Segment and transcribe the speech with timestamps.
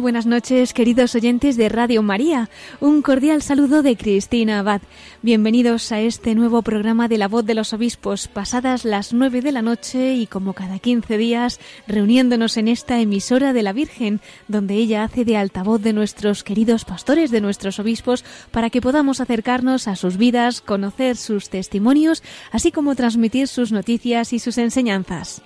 [0.00, 2.48] Buenas noches, queridos oyentes de Radio María.
[2.80, 4.80] Un cordial saludo de Cristina Abad.
[5.22, 9.50] Bienvenidos a este nuevo programa de La Voz de los Obispos, pasadas las nueve de
[9.50, 14.74] la noche y como cada quince días, reuniéndonos en esta emisora de la Virgen, donde
[14.74, 19.88] ella hace de altavoz de nuestros queridos pastores, de nuestros obispos, para que podamos acercarnos
[19.88, 25.42] a sus vidas, conocer sus testimonios, así como transmitir sus noticias y sus enseñanzas.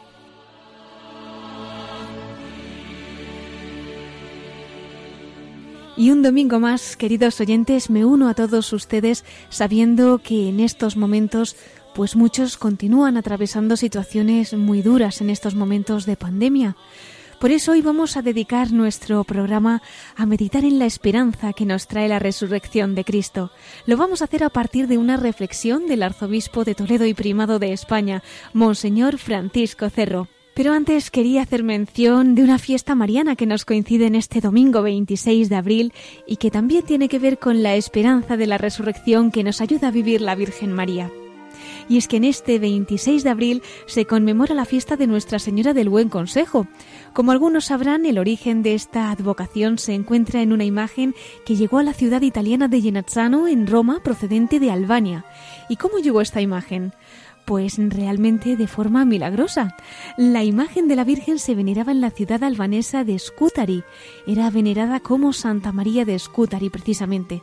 [5.96, 10.96] Y un domingo más, queridos oyentes, me uno a todos ustedes sabiendo que en estos
[10.96, 11.54] momentos
[11.94, 16.76] pues muchos continúan atravesando situaciones muy duras en estos momentos de pandemia.
[17.38, 19.82] Por eso hoy vamos a dedicar nuestro programa
[20.16, 23.50] a meditar en la esperanza que nos trae la resurrección de Cristo.
[23.84, 27.58] Lo vamos a hacer a partir de una reflexión del arzobispo de Toledo y primado
[27.58, 28.22] de España,
[28.54, 30.28] Monseñor Francisco Cerro.
[30.54, 34.82] Pero antes quería hacer mención de una fiesta mariana que nos coincide en este domingo
[34.82, 35.92] 26 de abril
[36.26, 39.88] y que también tiene que ver con la esperanza de la resurrección que nos ayuda
[39.88, 41.10] a vivir la Virgen María.
[41.88, 45.74] Y es que en este 26 de abril se conmemora la fiesta de Nuestra Señora
[45.74, 46.66] del Buen Consejo.
[47.12, 51.14] Como algunos sabrán, el origen de esta advocación se encuentra en una imagen
[51.44, 55.24] que llegó a la ciudad italiana de Genazzano, en Roma, procedente de Albania.
[55.68, 56.92] ¿Y cómo llegó esta imagen?
[57.44, 59.76] Pues realmente de forma milagrosa.
[60.16, 63.82] La imagen de la Virgen se veneraba en la ciudad albanesa de Scutari.
[64.26, 67.42] Era venerada como Santa María de Scutari precisamente.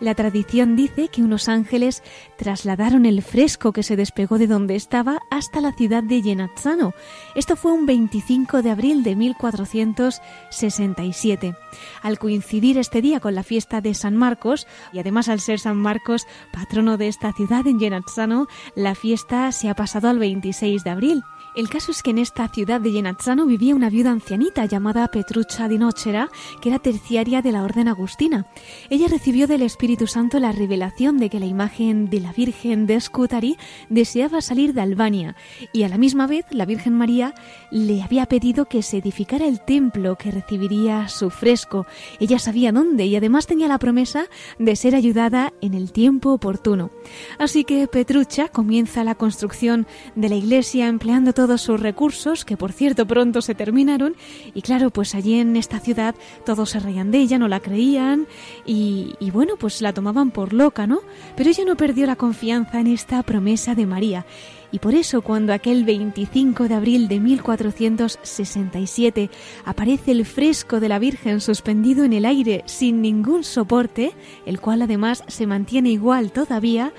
[0.00, 2.02] La tradición dice que unos ángeles
[2.38, 6.94] trasladaron el fresco que se despegó de donde estaba hasta la ciudad de Genazzano.
[7.34, 11.54] Esto fue un 25 de abril de 1467.
[12.02, 15.76] Al coincidir este día con la fiesta de San Marcos, y además al ser San
[15.76, 20.90] Marcos patrono de esta ciudad en Genazzano, la fiesta se ha pasado al 26 de
[20.90, 21.22] abril.
[21.56, 25.66] El caso es que en esta ciudad de Genazzano vivía una viuda ancianita llamada Petrucha
[25.66, 26.30] di Nocera,
[26.60, 28.46] que era terciaria de la Orden Agustina.
[28.88, 33.00] Ella recibió del Espíritu Santo la revelación de que la imagen de la Virgen de
[33.00, 33.56] Scutari
[33.88, 35.34] deseaba salir de Albania
[35.72, 37.34] y a la misma vez la Virgen María
[37.72, 41.84] le había pedido que se edificara el templo que recibiría su fresco.
[42.20, 44.26] Ella sabía dónde y además tenía la promesa
[44.60, 46.92] de ser ayudada en el tiempo oportuno.
[47.40, 52.70] Así que Petrucha comienza la construcción de la iglesia empleando todos sus recursos, que por
[52.70, 54.14] cierto pronto se terminaron,
[54.52, 56.14] y claro, pues allí en esta ciudad
[56.44, 58.26] todos se reían de ella, no la creían,
[58.66, 61.00] y, bueno, pues la tomaban por loca, ¿no?
[61.36, 64.26] Pero ella no perdió la confianza en esta promesa de María.
[64.70, 69.30] Y por eso cuando aquel 25 de abril de 1467
[69.64, 74.12] aparece el fresco de la Virgen suspendido en el aire sin ningún soporte,
[74.46, 76.92] el cual además se mantiene igual todavía,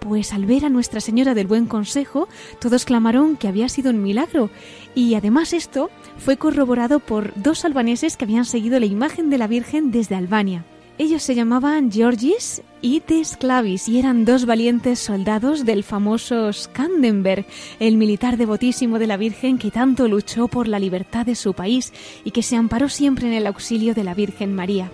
[0.00, 2.28] pues al ver a Nuestra Señora del Buen Consejo,
[2.58, 4.50] todos clamaron que había sido un milagro.
[4.94, 9.46] Y además esto fue corroborado por dos albaneses que habían seguido la imagen de la
[9.46, 10.64] Virgen desde Albania.
[11.00, 17.46] Ellos se llamaban Georgis y Desclavis y eran dos valientes soldados del famoso Skandenberg,
[17.78, 21.94] el militar devotísimo de la Virgen que tanto luchó por la libertad de su país
[22.22, 24.92] y que se amparó siempre en el auxilio de la Virgen María.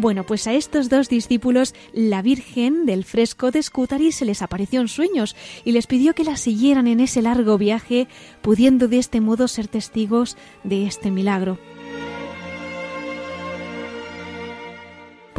[0.00, 4.80] Bueno, pues a estos dos discípulos la Virgen del fresco de Scutari se les apareció
[4.80, 8.08] en sueños y les pidió que la siguieran en ese largo viaje,
[8.40, 11.58] pudiendo de este modo ser testigos de este milagro.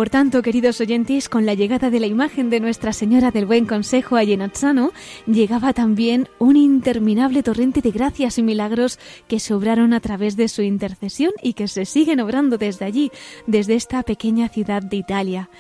[0.02, 3.68] Por tanto, queridos oyentes, con la llegada de la imagen de Nuestra Señora del Buen
[3.68, 4.94] Consejo a Genazzano,
[5.28, 10.48] llegaba también un interminable torrente de gracias y milagros que se obraron a través de
[10.48, 13.12] su intercesión y que se siguen obrando desde allí,
[13.46, 15.52] desde esta pequeña ciudad de Italia.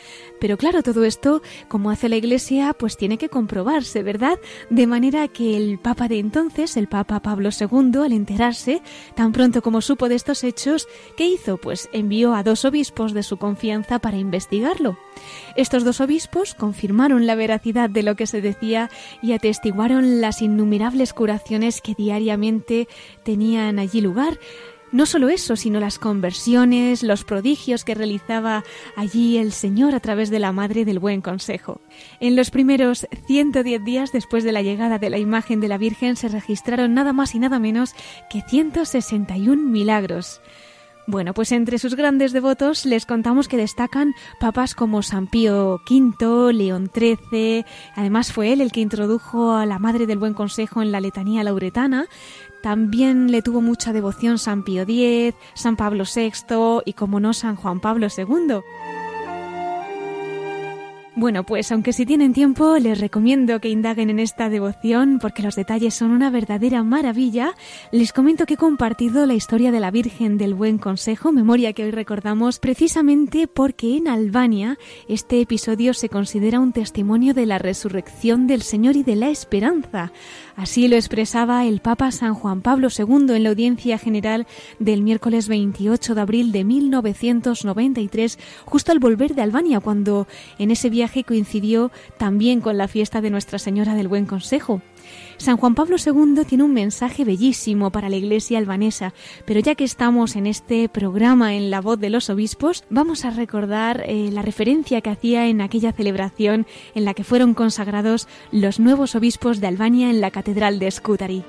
[0.41, 4.39] Pero claro, todo esto, como hace la Iglesia, pues tiene que comprobarse, ¿verdad?
[4.71, 8.81] De manera que el Papa de entonces, el Papa Pablo II, al enterarse,
[9.15, 11.57] tan pronto como supo de estos hechos, ¿qué hizo?
[11.57, 14.97] Pues envió a dos obispos de su confianza para investigarlo.
[15.55, 18.89] Estos dos obispos confirmaron la veracidad de lo que se decía
[19.21, 22.87] y atestiguaron las innumerables curaciones que diariamente
[23.23, 24.39] tenían allí lugar,
[24.91, 28.63] no solo eso, sino las conversiones, los prodigios que realizaba
[28.95, 31.81] allí el Señor a través de la Madre del Buen Consejo.
[32.19, 36.15] En los primeros 110 días después de la llegada de la imagen de la Virgen
[36.15, 37.93] se registraron nada más y nada menos
[38.29, 40.41] que 161 milagros.
[41.07, 46.53] Bueno, pues entre sus grandes devotos les contamos que destacan papas como San Pío V,
[46.53, 47.65] León XIII,
[47.95, 51.43] además fue él el que introdujo a la Madre del Buen Consejo en la letanía
[51.43, 52.05] lauretana,
[52.61, 57.55] también le tuvo mucha devoción San Pío X, San Pablo VI y, como no, San
[57.55, 58.61] Juan Pablo II.
[61.13, 65.55] Bueno, pues aunque si tienen tiempo, les recomiendo que indaguen en esta devoción porque los
[65.55, 67.53] detalles son una verdadera maravilla.
[67.91, 71.83] Les comento que he compartido la historia de la Virgen del Buen Consejo, memoria que
[71.83, 74.79] hoy recordamos precisamente porque en Albania
[75.09, 80.13] este episodio se considera un testimonio de la resurrección del Señor y de la esperanza.
[80.55, 84.47] Así lo expresaba el Papa San Juan Pablo II en la audiencia general
[84.79, 90.27] del miércoles 28 de abril de 1993, justo al volver de Albania, cuando
[90.57, 94.81] en ese viaje coincidió también con la fiesta de Nuestra Señora del Buen Consejo.
[95.37, 99.13] San Juan Pablo II tiene un mensaje bellísimo para la Iglesia albanesa,
[99.45, 103.31] pero ya que estamos en este programa en la voz de los obispos, vamos a
[103.31, 106.65] recordar eh, la referencia que hacía en aquella celebración
[106.95, 111.43] en la que fueron consagrados los nuevos obispos de Albania en la Catedral de Scutari.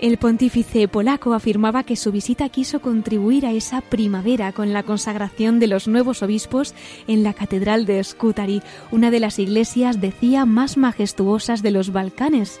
[0.00, 5.60] El pontífice polaco afirmaba que su visita quiso contribuir a esa primavera con la consagración
[5.60, 6.74] de los nuevos obispos
[7.06, 8.60] en la Catedral de Scutari,
[8.90, 12.60] una de las iglesias, decía, más majestuosas de los Balcanes.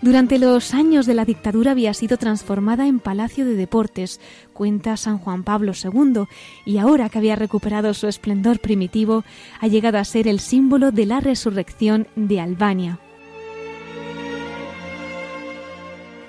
[0.00, 4.20] Durante los años de la dictadura había sido transformada en palacio de deportes,
[4.52, 6.22] cuenta San Juan Pablo II,
[6.64, 9.24] y ahora que había recuperado su esplendor primitivo,
[9.60, 13.00] ha llegado a ser el símbolo de la resurrección de Albania.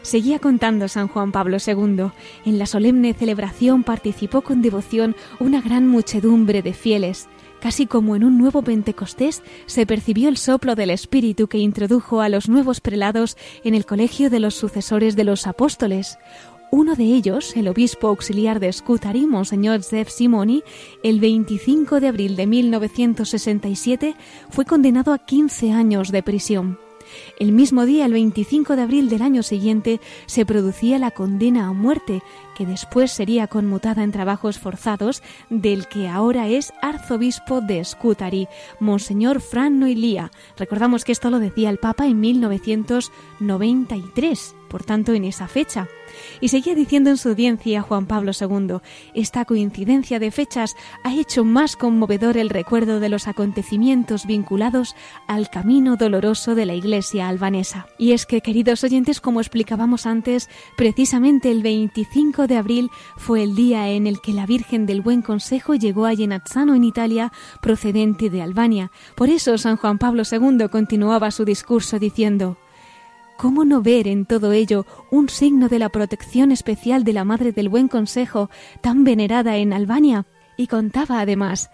[0.10, 2.10] Seguía contando San Juan Pablo II.
[2.44, 7.28] En la solemne celebración participó con devoción una gran muchedumbre de fieles.
[7.62, 12.30] Casi como en un nuevo Pentecostés, se percibió el soplo del Espíritu que introdujo a
[12.30, 16.18] los nuevos prelados en el colegio de los sucesores de los apóstoles.
[16.72, 20.64] Uno de ellos, el obispo auxiliar de Scutari, Monseñor Zev Simoni,
[21.04, 24.16] el 25 de abril de 1967,
[24.50, 26.89] fue condenado a 15 años de prisión.
[27.40, 31.74] El mismo día, el 25 de abril del año siguiente, se producía la condena a
[31.74, 32.22] muerte,
[32.56, 38.48] que después sería conmutada en trabajos forzados del que ahora es arzobispo de Scutari,
[38.80, 40.32] Monseñor Fran Noilía.
[40.58, 45.88] Recordamos que esto lo decía el Papa en 1993, por tanto en esa fecha.
[46.42, 48.78] Y seguía diciendo en su audiencia Juan Pablo II,
[49.14, 54.96] esta coincidencia de fechas ha hecho más conmovedor el recuerdo de los acontecimientos vinculados
[55.28, 57.88] al camino doloroso de la Iglesia albanesa.
[57.98, 63.56] Y es que, queridos oyentes, como explicábamos antes, precisamente el 25 de abril fue el
[63.56, 67.32] día en el que la Virgen del Buen Consejo llegó a Genazzano en Italia,
[67.62, 68.92] procedente de Albania.
[69.16, 72.58] Por eso San Juan Pablo II continuaba su discurso diciendo
[73.40, 77.54] ¿Cómo no ver en todo ello un signo de la protección especial de la Madre
[77.54, 78.50] del Buen Consejo,
[78.82, 80.26] tan venerada en Albania?
[80.58, 81.70] Y contaba además,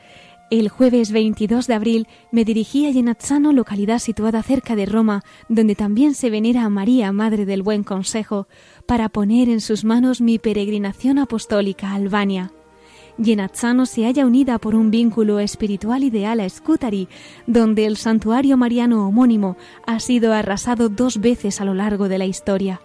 [0.51, 5.73] el jueves 22 de abril me dirigí a Genazzano, localidad situada cerca de Roma, donde
[5.73, 8.47] también se venera a María, Madre del Buen Consejo,
[8.85, 12.51] para poner en sus manos mi peregrinación apostólica a Albania.
[13.17, 17.07] Genazzano se halla unida por un vínculo espiritual ideal a Scutari,
[17.47, 19.55] donde el santuario mariano homónimo
[19.85, 22.81] ha sido arrasado dos veces a lo largo de la historia.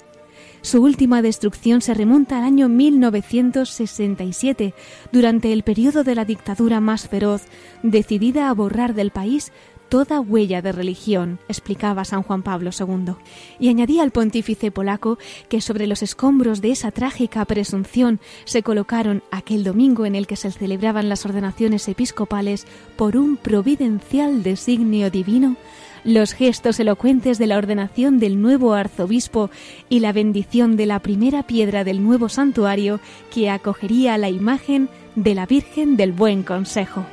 [0.63, 4.75] Su última destrucción se remonta al año 1967,
[5.11, 7.47] durante el periodo de la dictadura más feroz,
[7.83, 9.53] decidida a borrar del país
[9.90, 13.14] toda huella de religión, explicaba San Juan Pablo II.
[13.59, 15.18] Y añadía al pontífice polaco
[15.49, 20.37] que sobre los escombros de esa trágica presunción se colocaron aquel domingo en el que
[20.37, 22.66] se celebraban las ordenaciones episcopales
[22.97, 25.56] por un providencial designio divino
[26.02, 29.50] los gestos elocuentes de la ordenación del nuevo arzobispo
[29.90, 35.35] y la bendición de la primera piedra del nuevo santuario que acogería la imagen de
[35.35, 37.04] la Virgen del Buen Consejo.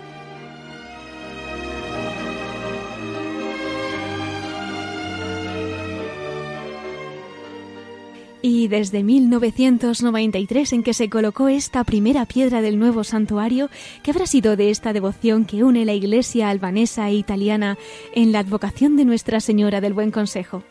[8.50, 13.70] Y desde 1993 en que se colocó esta primera piedra del nuevo santuario,
[14.04, 17.77] ¿qué habrá sido de esta devoción que une la iglesia albanesa e italiana
[18.16, 20.63] en la advocación de Nuestra Señora del Buen Consejo?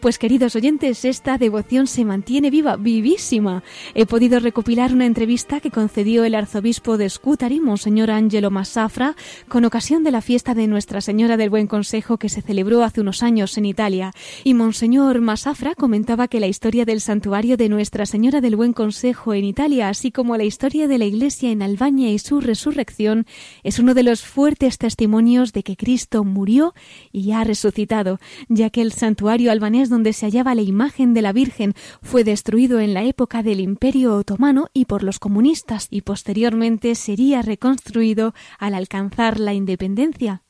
[0.00, 3.62] Pues queridos oyentes, esta devoción se mantiene viva, vivísima.
[3.94, 9.14] He podido recopilar una entrevista que concedió el arzobispo de Scutari, Monseñor Angelo Massafra,
[9.48, 13.02] con ocasión de la fiesta de Nuestra Señora del Buen Consejo que se celebró hace
[13.02, 14.12] unos años en Italia.
[14.42, 19.34] Y Monseñor Massafra comentaba que la historia del santuario de Nuestra Señora del Buen Consejo
[19.34, 23.26] en Italia, así como la historia de la Iglesia en Albania y su resurrección,
[23.64, 26.72] es uno de los fuertes testimonios de que Cristo murió
[27.12, 31.32] y ha resucitado, ya que el santuario albanés donde se hallaba la imagen de la
[31.32, 36.94] Virgen fue destruido en la época del Imperio Otomano y por los comunistas y posteriormente
[36.94, 40.42] sería reconstruido al alcanzar la independencia.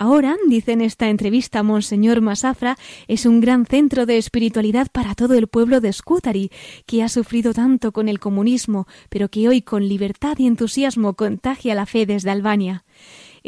[0.00, 5.34] Ahora, dice en esta entrevista Monseñor Masafra, es un gran centro de espiritualidad para todo
[5.34, 6.50] el pueblo de Scutari,
[6.86, 11.74] que ha sufrido tanto con el comunismo, pero que hoy con libertad y entusiasmo contagia
[11.74, 12.84] la fe desde Albania.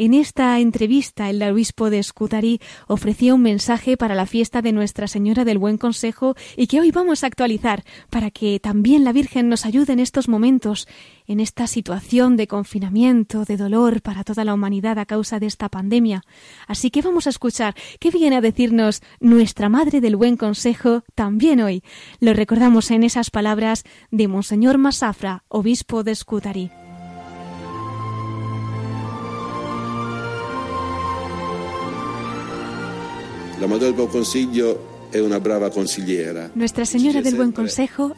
[0.03, 5.07] En esta entrevista, el obispo de Scutari ofreció un mensaje para la fiesta de Nuestra
[5.07, 9.47] Señora del Buen Consejo y que hoy vamos a actualizar para que también la Virgen
[9.47, 10.87] nos ayude en estos momentos,
[11.27, 15.69] en esta situación de confinamiento, de dolor para toda la humanidad a causa de esta
[15.69, 16.23] pandemia.
[16.65, 21.61] Así que vamos a escuchar qué viene a decirnos nuestra Madre del Buen Consejo también
[21.61, 21.83] hoy.
[22.19, 26.71] Lo recordamos en esas palabras de Monseñor Masafra, obispo de Scutari.
[33.61, 34.75] La Madre del Buen Consiglio
[35.13, 36.49] es una brava consigliera.
[36.55, 38.15] Nuestra Señora del Buen Consejo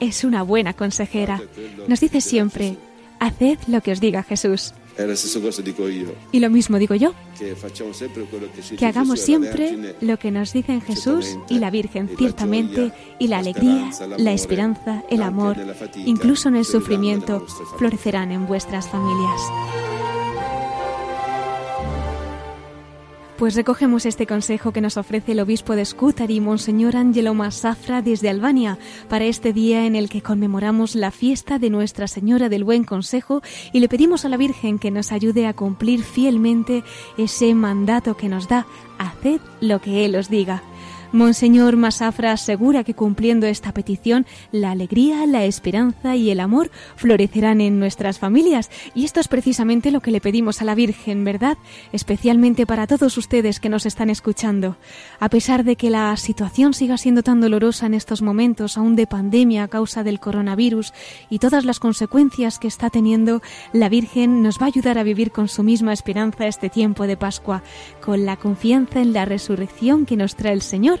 [0.00, 1.42] es una buena consejera.
[1.86, 2.78] Nos dice siempre,
[3.20, 4.72] haced lo que os diga Jesús.
[6.32, 7.12] Y lo mismo digo yo,
[8.78, 13.90] que hagamos siempre lo que nos dicen Jesús y la Virgen, ciertamente, y la alegría,
[14.16, 15.58] la esperanza, el amor,
[16.06, 19.42] incluso en el sufrimiento, florecerán en vuestras familias.
[23.38, 28.30] Pues recogemos este consejo que nos ofrece el obispo de Scutari, Monseñor Angelo Massafra, desde
[28.30, 28.78] Albania,
[29.10, 33.42] para este día en el que conmemoramos la fiesta de Nuestra Señora del Buen Consejo
[33.74, 36.82] y le pedimos a la Virgen que nos ayude a cumplir fielmente
[37.18, 38.66] ese mandato que nos da,
[38.98, 40.62] haced lo que Él os diga.
[41.16, 47.62] Monseñor Masafra asegura que cumpliendo esta petición, la alegría, la esperanza y el amor florecerán
[47.62, 48.70] en nuestras familias.
[48.94, 51.56] Y esto es precisamente lo que le pedimos a la Virgen, ¿verdad?
[51.90, 54.76] Especialmente para todos ustedes que nos están escuchando.
[55.18, 59.06] A pesar de que la situación siga siendo tan dolorosa en estos momentos, aún de
[59.06, 60.92] pandemia a causa del coronavirus
[61.30, 63.40] y todas las consecuencias que está teniendo,
[63.72, 67.16] la Virgen nos va a ayudar a vivir con su misma esperanza este tiempo de
[67.16, 67.62] Pascua,
[68.04, 71.00] con la confianza en la resurrección que nos trae el Señor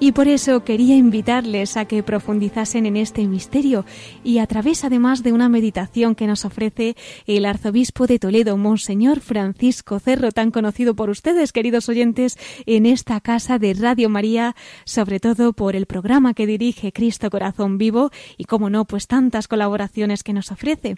[0.00, 3.84] y por eso quería invitarles a que profundizasen en este misterio
[4.24, 9.20] y a través además de una meditación que nos ofrece el arzobispo de Toledo, Monseñor
[9.20, 15.20] Francisco Cerro, tan conocido por ustedes, queridos oyentes, en esta casa de Radio María, sobre
[15.20, 20.22] todo por el programa que dirige Cristo Corazón Vivo y, como no, pues tantas colaboraciones
[20.22, 20.96] que nos ofrece.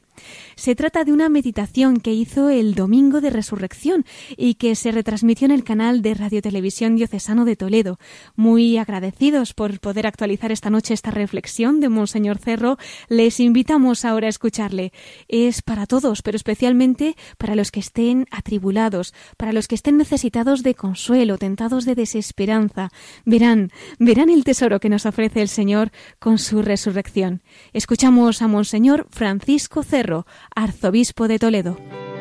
[0.54, 4.04] Se trata de una meditación que hizo el Domingo de Resurrección
[4.37, 7.99] y que se retransmitió en el canal de Radio Televisión Diocesano de Toledo.
[8.37, 12.76] Muy agradecidos por poder actualizar esta noche esta reflexión de Monseñor Cerro,
[13.08, 14.92] les invitamos ahora a escucharle.
[15.28, 20.62] Es para todos, pero especialmente para los que estén atribulados, para los que estén necesitados
[20.62, 22.90] de consuelo, tentados de desesperanza.
[23.25, 27.40] Verán, verán el tesoro que nos ofrece el Señor con su resurrección.
[27.72, 32.12] Escuchamos a Monseñor Francisco Cerro, arzobispo de Toledo.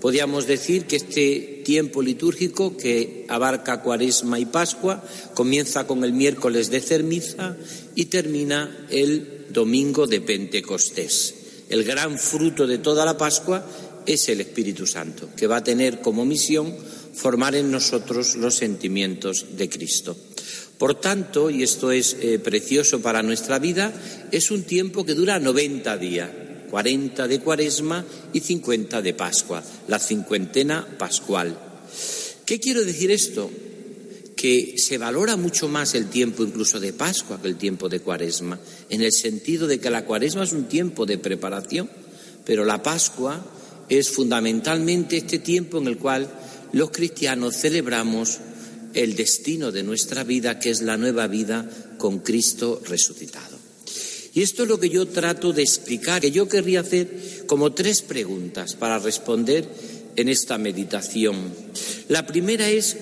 [0.00, 5.02] Podríamos decir que este tiempo litúrgico que abarca Cuaresma y Pascua
[5.34, 7.56] comienza con el miércoles de Cermiza
[7.96, 11.34] y termina el domingo de Pentecostés.
[11.68, 13.66] El gran fruto de toda la Pascua
[14.06, 16.74] es el Espíritu Santo, que va a tener como misión
[17.12, 20.16] formar en nosotros los sentimientos de Cristo.
[20.78, 23.92] Por tanto, y esto es eh, precioso para nuestra vida,
[24.30, 26.30] es un tiempo que dura 90 días
[26.70, 31.58] 40 de Cuaresma y 50 de Pascua, la cincuentena pascual.
[32.44, 33.50] ¿Qué quiero decir esto?
[34.36, 38.58] Que se valora mucho más el tiempo incluso de Pascua que el tiempo de Cuaresma,
[38.88, 41.90] en el sentido de que la Cuaresma es un tiempo de preparación,
[42.44, 43.44] pero la Pascua
[43.88, 46.30] es fundamentalmente este tiempo en el cual
[46.72, 48.38] los cristianos celebramos
[48.94, 53.57] el destino de nuestra vida, que es la nueva vida con Cristo resucitado.
[54.34, 58.02] Y esto es lo que yo trato de explicar, que yo querría hacer como tres
[58.02, 59.68] preguntas para responder
[60.16, 61.36] en esta meditación.
[62.08, 62.96] La primera es,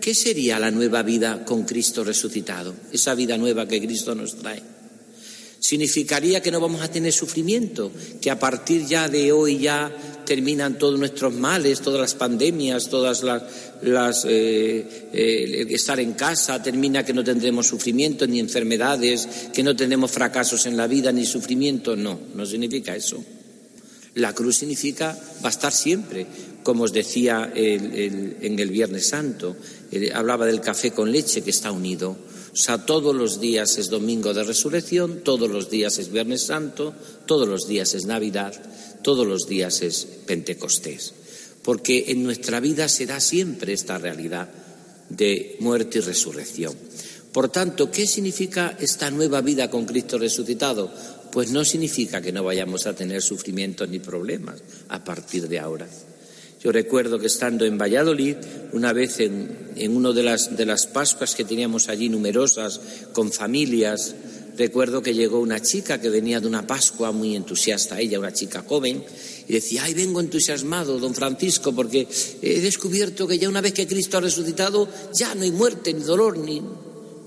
[0.00, 2.74] ¿qué sería la nueva vida con Cristo resucitado?
[2.92, 4.62] Esa vida nueva que Cristo nos trae.
[5.60, 10.76] Significaría que no vamos a tener sufrimiento, que a partir ya de hoy ya terminan
[10.76, 17.14] todos nuestros males, todas las pandemias, todas las, eh, eh, estar en casa, termina que
[17.14, 21.96] no tendremos sufrimiento ni enfermedades, que no tendremos fracasos en la vida ni sufrimiento.
[21.96, 23.24] No, no significa eso.
[24.16, 26.26] La cruz significa va a estar siempre,
[26.62, 29.56] como os decía en el Viernes Santo,
[30.12, 32.18] hablaba del café con leche que está unido.
[32.58, 36.92] O sea, todos los días es domingo de resurrección, todos los días es Viernes Santo,
[37.24, 38.52] todos los días es Navidad,
[39.02, 41.14] todos los días es Pentecostés.
[41.62, 44.50] Porque en nuestra vida se da siempre esta realidad.
[45.08, 46.74] de muerte y resurrección.
[47.32, 50.92] Por tanto, ¿qué significa esta nueva vida con Cristo resucitado?
[51.30, 55.88] Pues no significa que no vayamos a tener sufrimientos ni problemas a partir de ahora.
[56.62, 58.36] Yo recuerdo que estando en Valladolid,
[58.72, 59.48] una vez en,
[59.90, 62.80] una de las, de las Pascuas que teníamos allí numerosas,
[63.12, 64.16] con familias,
[64.56, 68.64] recuerdo que llegó una chica que venía de una Pascua muy entusiasta, ella, una chica
[68.66, 69.04] joven,
[69.46, 72.08] y decía, ay, vengo entusiasmado, don Francisco, porque
[72.42, 76.02] he descubierto que ya una vez que Cristo ha resucitado, ya no hay muerte, ni
[76.02, 76.60] dolor, ni...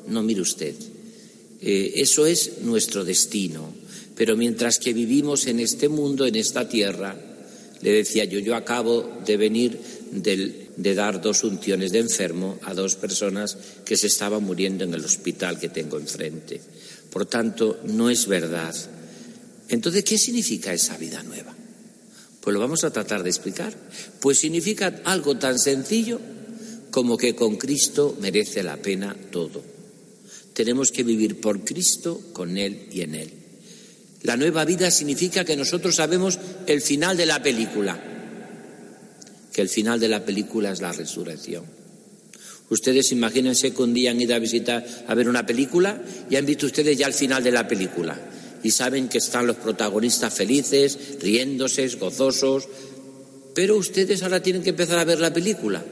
[0.08, 0.76] No, mire usted,
[1.62, 3.80] eh, eso es nuestro destino.
[4.14, 7.31] Pero mientras que vivimos en este mundo, en esta tierra,
[7.82, 9.80] le decía yo, yo acabo de venir
[10.12, 15.06] de dar dos unciones de enfermo a dos personas que se estaban muriendo en el
[15.06, 16.62] hospital que tengo enfrente.
[17.10, 18.76] Por tanto, no es verdad.
[19.70, 21.56] Entonces, ¿qué significa esa vida nueva?
[22.42, 23.74] Pues lo vamos a tratar de explicar.
[24.20, 26.20] Pues significa algo tan sencillo
[26.90, 29.64] como que con Cristo merece la pena todo.
[30.54, 33.41] Tenemos que vivir por Cristo, con Él y en Él.
[34.24, 38.00] La nueva vida significa que nosotros sabemos el final de la película,
[39.52, 41.82] que el final de la película es la resurrección.
[42.72, 46.46] Ustedes imagínense que un día han ido a visitar, a ver una película y han
[46.46, 48.18] visto ustedes ya el final de la película.
[48.64, 52.70] Y saben que están los protagonistas felices, riéndose, gozosos,
[53.54, 55.84] pero ustedes ahora tienen que empezar a ver la película.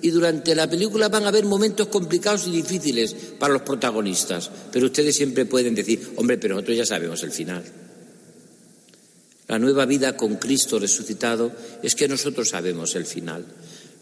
[0.00, 4.86] Y durante la película van a haber momentos complicados y difíciles para los protagonistas, pero
[4.86, 7.64] ustedes siempre pueden decir, hombre, pero nosotros ya sabemos el final.
[9.48, 11.50] La nueva vida con Cristo resucitado
[11.82, 13.46] es que nosotros sabemos el final.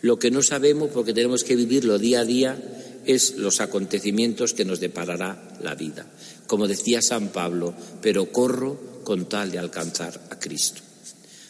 [0.02, 2.58] Lo que no sabemos, porque tenemos que vivirlo día a día,
[3.06, 6.04] es los acontecimientos que nos deparará la vida.
[6.48, 10.82] Como decía San Pablo, pero corro con tal de alcanzar a Cristo.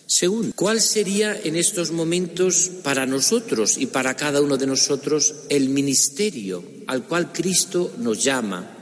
[0.07, 5.71] Segundo, ¿cuál sería en estos momentos para nosotros y para cada uno de nosotros el
[5.71, 8.73] ministerio al cual Cristo nos llama?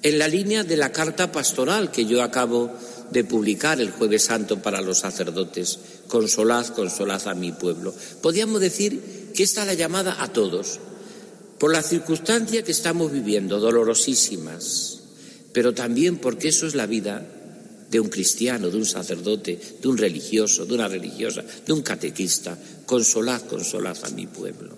[0.00, 2.91] En la línea de la carta pastoral que yo acabo de
[3.22, 7.94] publicar el jueves santo para los sacerdotes, consolad, consolad a mi pueblo.
[8.20, 10.80] Podríamos decir que esta es la llamada a todos,
[11.58, 15.00] por la circunstancia que estamos viviendo, dolorosísimas,
[15.52, 17.24] pero también porque eso es la vida
[17.90, 22.58] de un cristiano, de un sacerdote, de un religioso, de una religiosa, de un catequista.
[22.86, 24.76] Consolad, consolad a mi pueblo.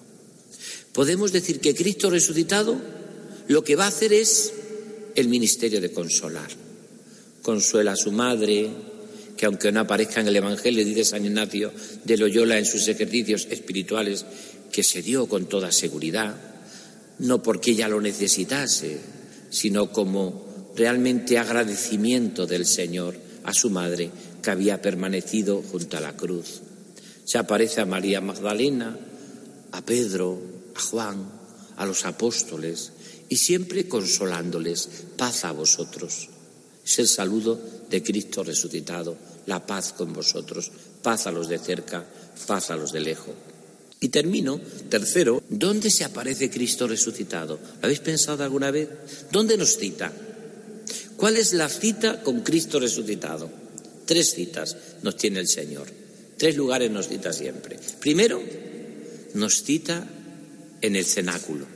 [0.92, 2.76] Podemos decir que Cristo resucitado
[3.46, 4.52] lo que va a hacer es
[5.14, 6.63] el ministerio de consolar.
[7.44, 8.70] Consuela a su madre,
[9.37, 11.70] que aunque no aparezca en el Evangelio, dice San Ignacio
[12.02, 14.24] de Loyola en sus ejercicios espirituales,
[14.72, 16.35] que se dio con toda seguridad,
[17.18, 18.98] no porque ella lo necesitase,
[19.50, 24.11] sino como realmente agradecimiento del Señor a su madre
[24.42, 26.62] que había permanecido junto a la cruz.
[27.26, 28.98] Se aparece a María Magdalena,
[29.70, 30.40] a Pedro,
[30.74, 31.30] a Juan,
[31.76, 32.92] a los apóstoles
[33.28, 36.30] y siempre consolándoles, paz a vosotros.
[36.84, 37.58] Es el saludo
[37.90, 39.16] de Cristo resucitado,
[39.46, 40.70] la paz con vosotros,
[41.02, 42.04] paz a los de cerca,
[42.46, 43.34] paz a los de lejos.
[44.00, 47.58] Y termino, tercero, ¿dónde se aparece Cristo resucitado?
[47.80, 48.88] ¿Lo habéis pensado alguna vez?
[49.32, 50.12] ¿Dónde nos cita?
[51.16, 53.48] ¿Cuál es la cita con Cristo resucitado?
[54.04, 55.86] Tres citas nos tiene el Señor.
[56.36, 57.78] Tres lugares nos cita siempre.
[58.00, 58.42] Primero,
[59.34, 60.06] nos cita
[60.82, 61.66] en el cenáculo.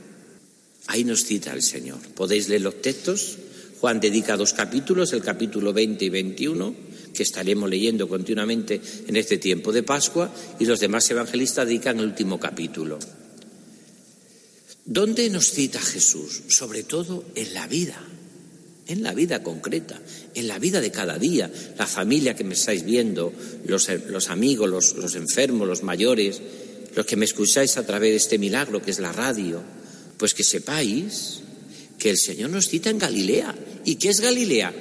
[0.87, 1.99] Ahí nos cita el Señor.
[2.13, 3.37] Podéis leer los textos.
[3.79, 6.75] Juan dedica dos capítulos, el capítulo 20 y 21,
[7.13, 12.05] que estaremos leyendo continuamente en este tiempo de Pascua, y los demás evangelistas dedican el
[12.05, 12.99] último capítulo.
[14.85, 16.41] ¿Dónde nos cita Jesús?
[16.49, 18.05] Sobre todo en la vida
[18.89, 20.01] en la vida concreta,
[20.33, 23.31] en la vida de cada día, la familia que me estáis viendo,
[23.65, 23.87] los,
[24.29, 26.41] amigos, los, los enfermos, los mayores,
[26.95, 29.61] los que me escucháis a través de este milagro que es la radio,
[30.17, 31.41] pues que sepáis
[31.99, 33.53] que el Señor nos cita en Galilea.
[33.85, 34.73] ¿Y qué es Galilea?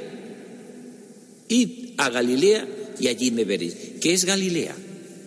[1.49, 2.67] Id a Galilea
[2.99, 3.75] y allí me veréis.
[4.01, 4.75] ¿Qué es Galilea?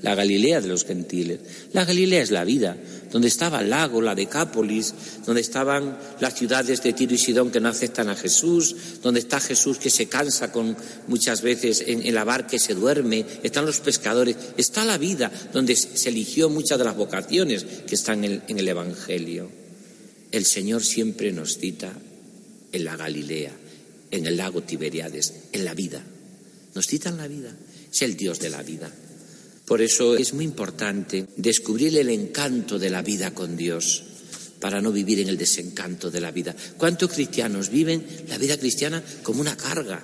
[0.02, 1.40] La Galilea de los gentiles.
[1.74, 2.76] La Galilea es la vida,
[3.12, 4.94] donde estaba el lago, la Decápolis,
[5.26, 9.40] donde estaban las ciudades de Tiro y Sidón que no aceptan a Jesús, donde está
[9.40, 10.76] Jesús que se cansa con
[11.08, 15.76] muchas veces en, la barca que se duerme, están los pescadores, está la vida donde
[15.76, 19.62] se eligió muchas de las vocaciones que están en el, en el Evangelio.
[20.32, 21.94] El Señor siempre nos cita
[22.72, 23.52] en la Galilea,
[24.12, 26.04] en el lago Tiberiades, en la vida.
[26.74, 27.54] Nos cita en la vida.
[27.92, 28.90] Es el Dios de la vida.
[29.66, 34.04] Por eso es muy importante descubrir el encanto de la vida con Dios
[34.60, 36.56] para no vivir en el desencanto de la vida.
[36.78, 40.04] ¿Cuántos cristianos viven la vida cristiana como una carga,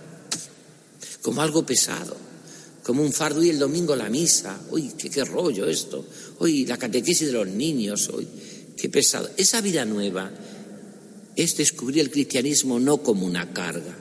[1.22, 2.18] como algo pesado,
[2.84, 4.60] como un fardo y el domingo la misa?
[4.72, 6.06] Uy, qué, rollo esto.
[6.40, 8.10] Uy, la catequesis de los niños.
[8.10, 8.28] Hoy.
[8.78, 9.30] Qué pesado.
[9.38, 10.32] Esa vida nueva
[11.36, 13.96] es descubrir el cristianismo no como una carga.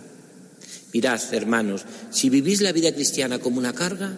[0.92, 4.16] Mirad, hermanos, si vivís la vida cristiana como una carga,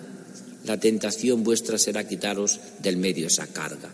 [0.65, 3.91] la tentación vuestra será quitaros del medio esa carga.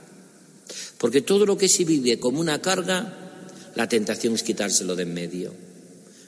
[0.98, 3.12] Porque todo lo que se vive como una carga,
[3.74, 5.54] la tentación es quitárselo de en medio.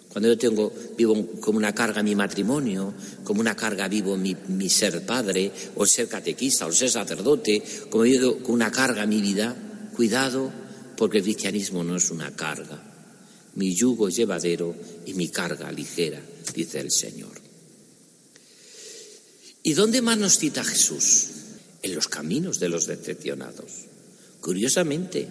[0.09, 2.95] Cuando yo tengo, vivo como una carga mi matrimonio,
[3.25, 8.05] como una carga vivo mi, mi ser padre, o ser catequista, o ser sacerdote, como
[8.05, 9.55] vivo con una carga mi vida,
[9.97, 10.53] cuidado,
[10.97, 12.83] porque el cristianismo no es una carga.
[13.55, 16.21] Mi yugo es llevadero y mi carga ligera,
[16.55, 17.33] dice el Señor.
[19.63, 21.29] ¿Y dónde más nos cita Jesús?
[21.83, 23.87] En los caminos de los decepcionados.
[24.41, 25.27] Curiosamente,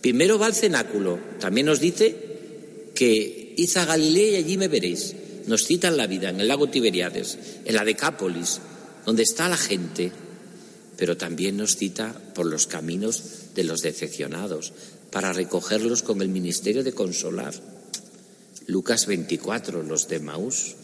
[0.00, 5.14] primero va al cenáculo, también nos dice que id a Galilea y allí me veréis.
[5.46, 8.60] Nos cita en la vida, en el lago Tiberiades, en la Decápolis,
[9.04, 10.10] donde está la gente,
[10.96, 13.22] pero también nos cita por los caminos
[13.58, 14.72] de los decepcionados,
[15.10, 17.52] para recogerlos con el ministerio de consolar.
[18.68, 20.76] Lucas 24, los de Maús.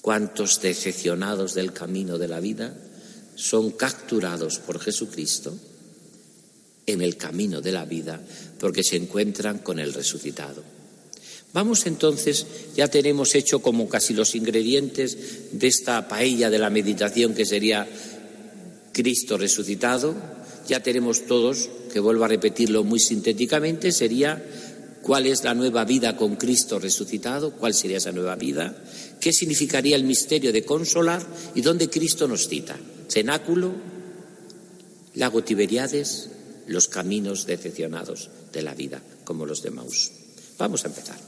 [0.00, 2.74] ¿Cuántos decepcionados del camino de la vida
[3.34, 5.54] son capturados por Jesucristo
[6.86, 8.22] en el camino de la vida
[8.58, 10.62] porque se encuentran con el resucitado?
[11.52, 15.18] Vamos entonces, ya tenemos hecho como casi los ingredientes
[15.52, 17.86] de esta paella de la meditación que sería
[18.94, 20.14] Cristo resucitado,
[20.66, 24.42] ya tenemos todos, que vuelvo a repetirlo muy sintéticamente, sería
[25.02, 28.74] cuál es la nueva vida con Cristo resucitado, cuál sería esa nueva vida,
[29.20, 31.24] qué significaría el misterio de consolar
[31.54, 32.76] y dónde Cristo nos cita.
[33.08, 33.72] Cenáculo,
[35.14, 36.30] lago Tiberiades,
[36.66, 40.10] los caminos decepcionados de la vida, como los de Maús.
[40.58, 41.18] Vamos a empezar.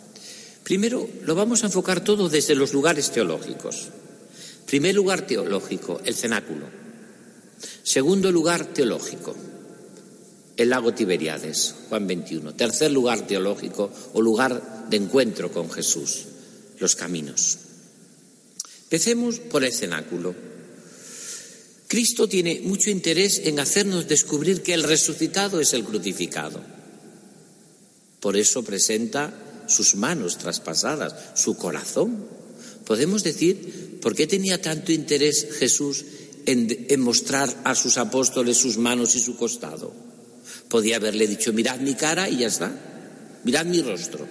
[0.64, 3.88] Primero, lo vamos a enfocar todo desde los lugares teológicos.
[4.66, 6.85] Primer lugar teológico, el cenáculo.
[7.82, 9.34] Segundo lugar teológico,
[10.56, 12.54] el lago Tiberiades, Juan 21.
[12.54, 16.24] Tercer lugar teológico o lugar de encuentro con Jesús,
[16.78, 17.58] los caminos.
[18.84, 20.34] Empecemos por el cenáculo.
[21.88, 26.60] Cristo tiene mucho interés en hacernos descubrir que el resucitado es el crucificado.
[28.20, 32.26] Por eso presenta sus manos traspasadas, su corazón.
[32.84, 36.04] Podemos decir, ¿por qué tenía tanto interés Jesús
[36.46, 39.92] en, mostrar a sus apóstoles sus manos y su costado.
[40.68, 42.72] Podía haberle dicho, mirad mi cara y ya está.
[43.44, 44.26] Mirad mi rostro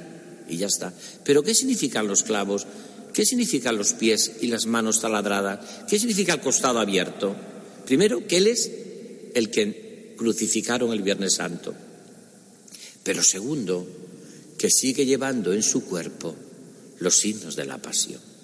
[0.50, 0.94] y ya está.
[1.24, 2.66] Pero ¿qué significan los clavos?
[3.14, 5.86] ¿Qué significan los pies y las manos taladradas?
[5.88, 7.36] ¿Qué significa el costado abierto?
[7.86, 8.72] Primero, que Él es
[9.34, 11.74] el que crucificaron el Viernes Santo.
[13.04, 13.88] Pero segundo,
[14.58, 16.36] que sigue llevando en su cuerpo
[17.00, 18.35] los signos de la pasión.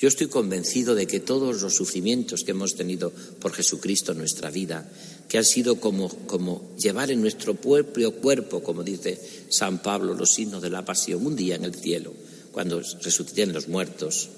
[0.00, 4.50] Yo estoy convencido de que todos los sufrimientos que hemos tenido por Jesucristo en nuestra
[4.50, 4.90] vida,
[5.28, 10.30] que han sido como, como llevar en nuestro propio cuerpo, como dice San Pablo, los
[10.30, 12.14] signos de la pasión, un día en el cielo,
[12.50, 14.30] cuando resuciten los muertos,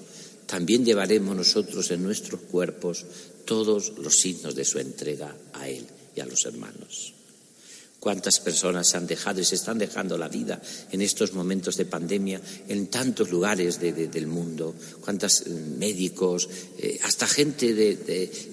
[0.47, 3.05] también llevaremos nosotros en nuestros cuerpos
[3.45, 7.13] todos los signos de su entrega a Él y a los hermanos
[8.03, 10.61] cuántas personas han dejado y se están dejando la vida
[10.91, 17.27] en estos momentos de pandemia en tantos lugares del mundo, cuántos eh, médicos, eh, hasta
[17.27, 17.73] gente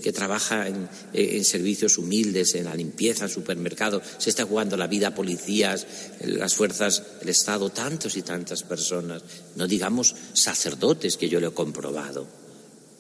[0.00, 4.86] que trabaja en, eh, en, servicios humildes, en la limpieza, supermercados, se está jugando la
[4.86, 5.84] vida, policías,
[6.24, 9.24] las fuerzas, el Estado, tantos y tantas personas,
[9.56, 12.38] no digamos sacerdotes que yo lo he comprobado.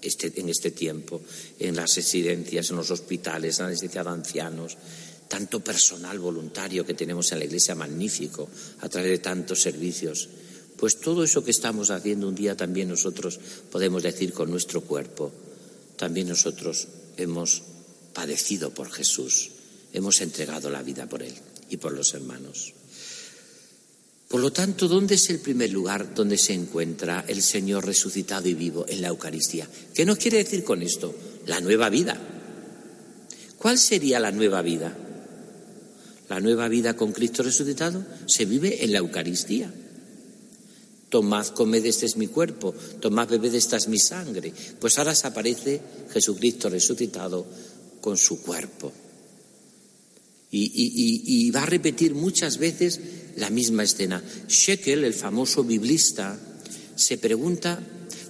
[0.02, 1.20] Este, en este tiempo,
[1.58, 4.78] en las residencias, en los hospitales, en la residencia de ancianos,
[5.30, 10.28] tanto personal voluntario que tenemos en la Iglesia magnífico, a través de tantos servicios.
[10.76, 13.38] Pues todo eso que estamos haciendo un día también nosotros
[13.70, 15.30] podemos decir con nuestro cuerpo,
[15.96, 17.62] también nosotros hemos
[18.12, 19.50] padecido por Jesús,
[19.92, 21.34] hemos entregado la vida por Él
[21.70, 22.74] y por los hermanos.
[24.26, 28.54] Por lo tanto, ¿dónde es el primer lugar donde se encuentra el Señor resucitado y
[28.54, 29.68] vivo en la Eucaristía?
[29.94, 31.14] ¿Qué nos quiere decir con esto?
[31.46, 32.18] La nueva vida.
[33.58, 34.96] ¿Cuál sería la nueva vida?
[36.30, 39.68] La nueva vida con Cristo resucitado se vive en la Eucaristía.
[41.08, 44.52] Tomad, comed, este es mi cuerpo, tomad, bebed, esta es mi sangre.
[44.78, 45.80] Pues ahora se aparece
[46.12, 47.44] Jesucristo resucitado
[48.00, 48.92] con su cuerpo.
[50.52, 53.00] Y, va a repetir muchas veces
[53.36, 54.22] la misma escena.
[54.46, 56.38] Shekel, el famoso biblista,
[56.94, 57.80] se pregunta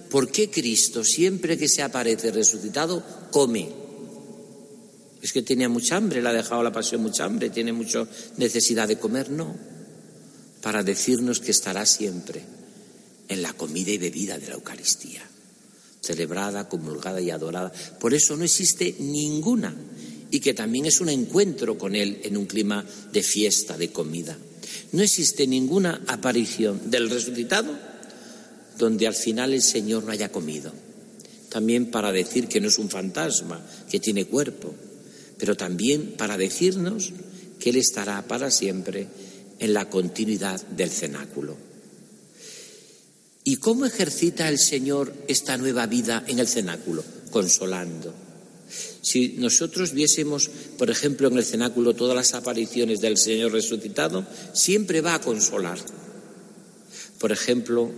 [0.09, 3.80] por qué Cristo, siempre que se aparece resucitado, come.
[5.21, 8.07] Es que tenía mucha hambre, le ha dejado la pasión mucha hambre, tiene mucha
[8.37, 9.55] necesidad de comer, no.
[10.61, 12.41] Para decirnos que estará siempre
[13.27, 15.21] en la comida y bebida de la Eucaristía,
[16.01, 17.71] celebrada, comulgada y adorada.
[17.99, 19.75] Por eso no existe ninguna
[20.31, 24.37] y que también es un encuentro con Él en un clima de fiesta, de comida.
[24.91, 27.77] No existe ninguna aparición del resucitado
[28.77, 30.73] donde al final el Señor no haya comido.
[31.49, 34.73] También para decir que no es un fantasma, que tiene cuerpo,
[35.41, 37.13] pero también para decirnos
[37.59, 39.07] que Él estará para siempre
[39.57, 41.57] en la continuidad del cenáculo.
[43.43, 47.03] ¿Y cómo ejercita el Señor esta nueva vida en el cenáculo?
[47.31, 48.13] Consolando.
[49.01, 55.01] Si nosotros viésemos, por ejemplo, en el cenáculo todas las apariciones del Señor resucitado, siempre
[55.01, 55.79] va a consolar.
[57.17, 57.89] Por ejemplo,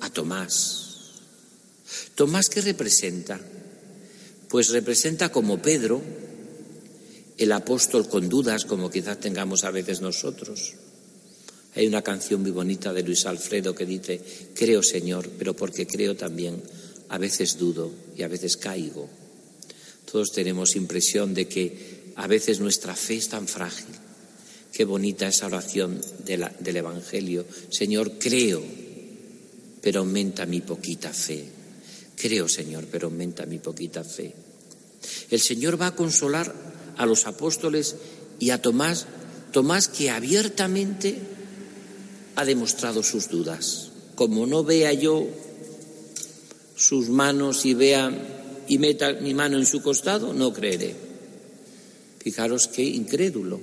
[0.00, 1.10] a Tomás.
[2.14, 3.38] Tomás, ¿qué representa?
[4.48, 6.00] Pues representa como Pedro,
[7.42, 10.74] el apóstol con dudas, como quizás tengamos a veces nosotros.
[11.74, 14.20] Hay una canción muy bonita de Luis Alfredo que dice,
[14.54, 16.62] creo Señor, pero porque creo también,
[17.08, 19.08] a veces dudo y a veces caigo.
[20.10, 23.94] Todos tenemos impresión de que a veces nuestra fe es tan frágil.
[24.72, 27.46] Qué bonita esa oración del Evangelio.
[27.70, 28.62] Señor, creo,
[29.80, 31.44] pero aumenta mi poquita fe.
[32.16, 34.32] Creo, Señor, pero aumenta mi poquita fe.
[35.30, 37.96] El Señor va a consolar a los apóstoles
[38.38, 39.06] y a Tomás,
[39.52, 41.18] Tomás que abiertamente
[42.36, 43.90] ha demostrado sus dudas.
[44.14, 45.26] Como no vea yo
[46.76, 48.10] sus manos y vea
[48.68, 50.94] y meta mi mano en su costado, no creeré.
[52.20, 53.60] Fijaros qué incrédulo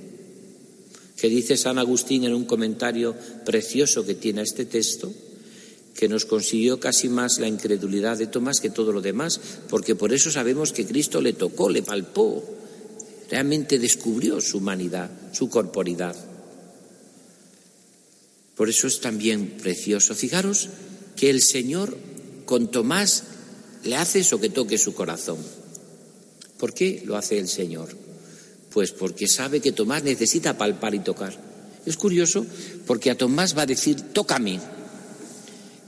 [1.20, 3.16] que dice San Agustín en un comentario
[3.46, 5.12] precioso que tiene este texto,
[5.96, 9.40] que nos consiguió casi más la incredulidad de Tomás que todo lo demás,
[9.70, 12.44] porque por eso sabemos que Cristo le tocó, le palpó,
[13.30, 16.16] realmente descubrió su humanidad, su corporidad.
[18.56, 20.16] Por eso es también precioso.
[20.16, 20.70] Fijaros
[21.16, 21.98] que el Señor
[22.46, 23.24] con Tomás
[23.84, 25.38] le hace eso que toque su corazón.
[26.58, 27.90] ¿Por qué lo hace el Señor?
[28.72, 31.34] Pues porque sabe que Tomás necesita palpar y tocar.
[31.86, 32.46] Es curioso
[32.86, 34.60] porque a Tomás va a decir, tócame.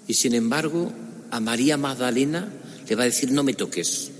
[0.08, 0.94] Y sin embargo,
[1.30, 2.52] a María Magdalena
[2.88, 4.12] le va a decir, no me toques.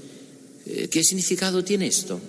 [0.66, 2.20] Eh, ¿Qué significado tiene esto?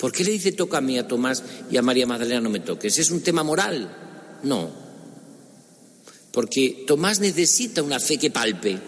[0.00, 2.98] ¿Por qué le dice tócame a Tomás y a María Magdalena no me toques?
[2.98, 4.40] ¿Es un tema moral?
[4.42, 4.70] No.
[6.32, 8.78] Porque Tomás necesita una fe que palpe,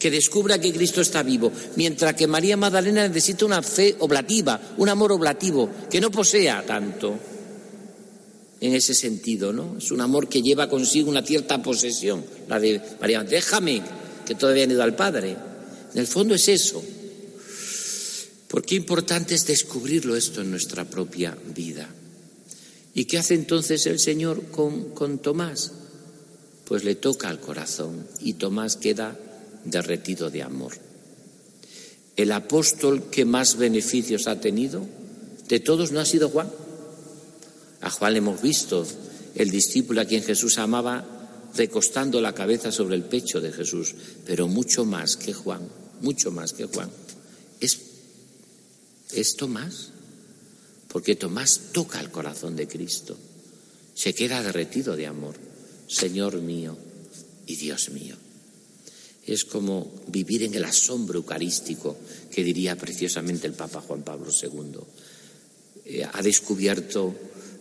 [0.00, 4.88] que descubra que Cristo está vivo, mientras que María Magdalena necesita una fe oblativa, un
[4.88, 7.16] amor oblativo, que no posea tanto
[8.60, 9.76] en ese sentido, ¿no?
[9.78, 13.80] Es un amor que lleva consigo una cierta posesión, la de María, déjame,
[14.26, 15.36] que todavía han ido al Padre.
[15.92, 16.82] En el fondo es eso.
[18.52, 21.88] ¿Por qué importante es descubrirlo esto en nuestra propia vida?
[22.92, 25.72] ¿Y qué hace entonces el Señor con, con Tomás?
[26.66, 29.18] Pues le toca al corazón y Tomás queda
[29.64, 30.74] derretido de amor.
[32.16, 34.86] El apóstol que más beneficios ha tenido
[35.48, 36.50] de todos no ha sido Juan
[37.80, 38.86] a Juan le hemos visto,
[39.34, 41.04] el discípulo a quien Jesús amaba,
[41.56, 45.62] recostando la cabeza sobre el pecho de Jesús, pero mucho más que Juan,
[46.00, 46.88] mucho más que Juan.
[47.60, 47.91] Es,
[49.14, 49.90] es Tomás,
[50.88, 53.16] porque Tomás toca el corazón de Cristo,
[53.94, 55.36] se queda derretido de amor,
[55.86, 56.76] Señor mío
[57.46, 58.16] y Dios mío.
[59.26, 61.96] Es como vivir en el asombro eucarístico
[62.30, 64.80] que diría preciosamente el Papa Juan Pablo II.
[65.84, 67.14] Eh, ha descubierto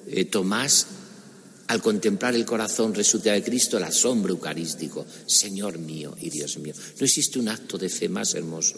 [0.08, 0.88] eh, Tomás,
[1.68, 6.74] al contemplar el corazón resucitado de Cristo, el asombro eucarístico, Señor mío y Dios mío.
[7.00, 8.76] No existe un acto de fe más hermoso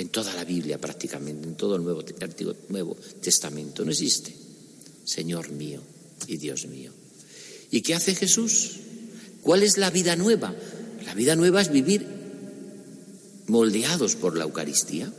[0.00, 2.02] en toda la Biblia prácticamente, en todo el Nuevo,
[2.70, 3.84] Nuevo Testamento.
[3.84, 4.34] No existe.
[5.04, 5.82] Señor mío
[6.26, 6.90] y Dios mío.
[7.70, 8.76] ¿Y qué hace Jesús?
[9.42, 10.54] ¿Cuál es la vida nueva?
[11.04, 12.06] La vida nueva es vivir
[13.46, 15.12] moldeados por la Eucaristía.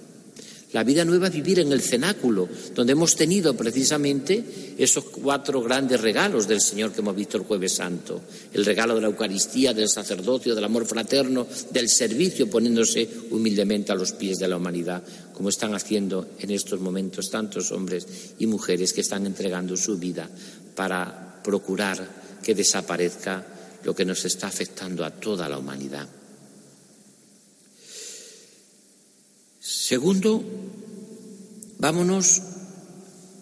[0.73, 5.99] La vida nueva es vivir en el cenáculo, donde hemos tenido precisamente esos cuatro grandes
[5.99, 8.21] regalos del Señor que hemos visto el jueves santo.
[8.53, 13.95] El regalo de la Eucaristía, del sacerdocio, del amor fraterno, del servicio, poniéndose humildemente a
[13.95, 15.03] los pies de la humanidad,
[15.33, 18.07] como están haciendo en estos momentos tantos hombres
[18.39, 20.29] y mujeres que están entregando su vida
[20.73, 23.45] para procurar que desaparezca
[23.83, 26.07] lo que nos está afectando a toda la humanidad.
[29.91, 30.41] Segundo,
[31.77, 32.41] vámonos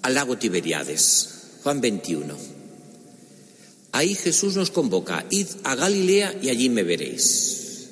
[0.01, 1.29] al lago Tiberiades,
[1.61, 2.35] Juan 21.
[3.91, 7.89] Ahí Jesús nos convoca, id a Galilea y allí me veréis.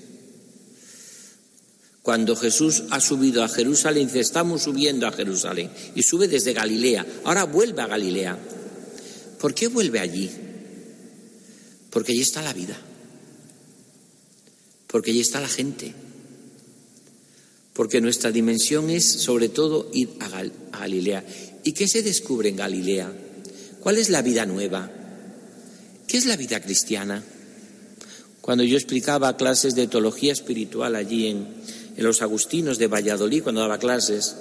[2.02, 7.06] Cuando Jesús ha subido a Jerusalén, dice, estamos subiendo a Jerusalén, y sube desde Galilea,
[7.26, 8.40] ahora vuelve a Galilea.
[9.40, 10.32] ¿Por qué vuelve allí?
[11.92, 12.76] Porque allí está la vida,
[14.88, 16.07] porque allí está la gente
[17.78, 21.24] porque nuestra dimensión es sobre todo ir a, Galilea.
[21.64, 23.14] ¿Y qué se descubre en Galilea?
[23.82, 24.92] ¿Cuál es la vida nueva?
[26.08, 27.24] ¿Qué es la vida cristiana?
[28.42, 31.48] Cuando yo explicaba clases de teología espiritual allí en,
[31.98, 34.36] los Agustinos de Valladolid, cuando daba clases,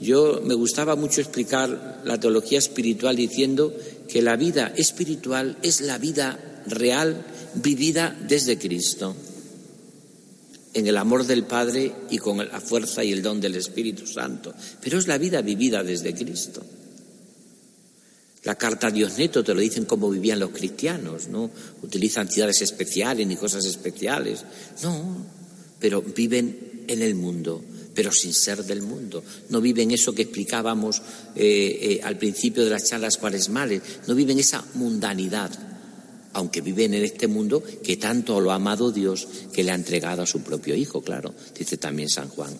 [0.00, 3.72] yo me gustaba mucho explicar la teología espiritual diciendo
[4.08, 9.14] que la vida espiritual es la vida real vivida desde Cristo,
[10.74, 14.52] en el amor del Padre y con la fuerza y el don del Espíritu Santo.
[14.80, 16.62] Pero es la vida vivida desde Cristo.
[18.42, 21.50] La carta a Dios Neto te lo dicen cómo vivían los cristianos, ¿no?
[21.82, 24.44] Utilizan ciudades especiales ni cosas especiales.
[24.82, 25.24] No,
[25.78, 29.24] pero viven en el mundo, pero sin ser del mundo.
[29.48, 31.00] No viven eso que explicábamos
[31.34, 35.50] eh, eh, al principio de las charlas cuaresmales, no viven esa mundanidad,
[36.34, 40.22] aunque viven en este mundo que tanto lo ha amado Dios que le ha entregado
[40.22, 42.58] a su propio Hijo, claro, dice también San Juan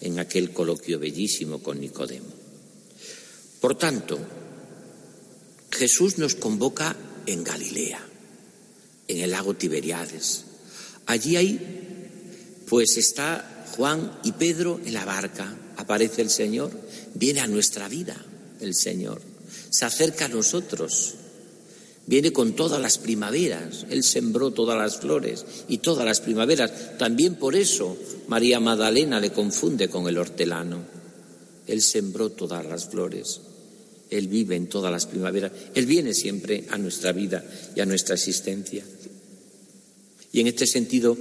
[0.00, 2.28] en aquel coloquio bellísimo con Nicodemo.
[3.60, 4.18] Por tanto,
[5.70, 8.00] Jesús nos convoca en Galilea,
[9.08, 10.44] en el lago Tiberiades.
[11.06, 16.70] Allí hay, pues está Juan y Pedro en la barca, aparece el Señor,
[17.14, 18.16] viene a nuestra vida
[18.60, 19.20] el Señor,
[19.70, 21.14] se acerca a nosotros
[22.08, 23.84] Viene con todas las primaveras.
[23.90, 26.96] Él sembró todas las flores y todas las primaveras.
[26.96, 30.78] También por eso María Magdalena le confunde con el hortelano.
[31.66, 33.42] Él sembró todas las flores.
[34.08, 35.52] Él vive en todas las primaveras.
[35.74, 37.44] Él viene siempre a nuestra vida
[37.76, 38.82] y a nuestra existencia.
[40.32, 41.14] Y en este sentido,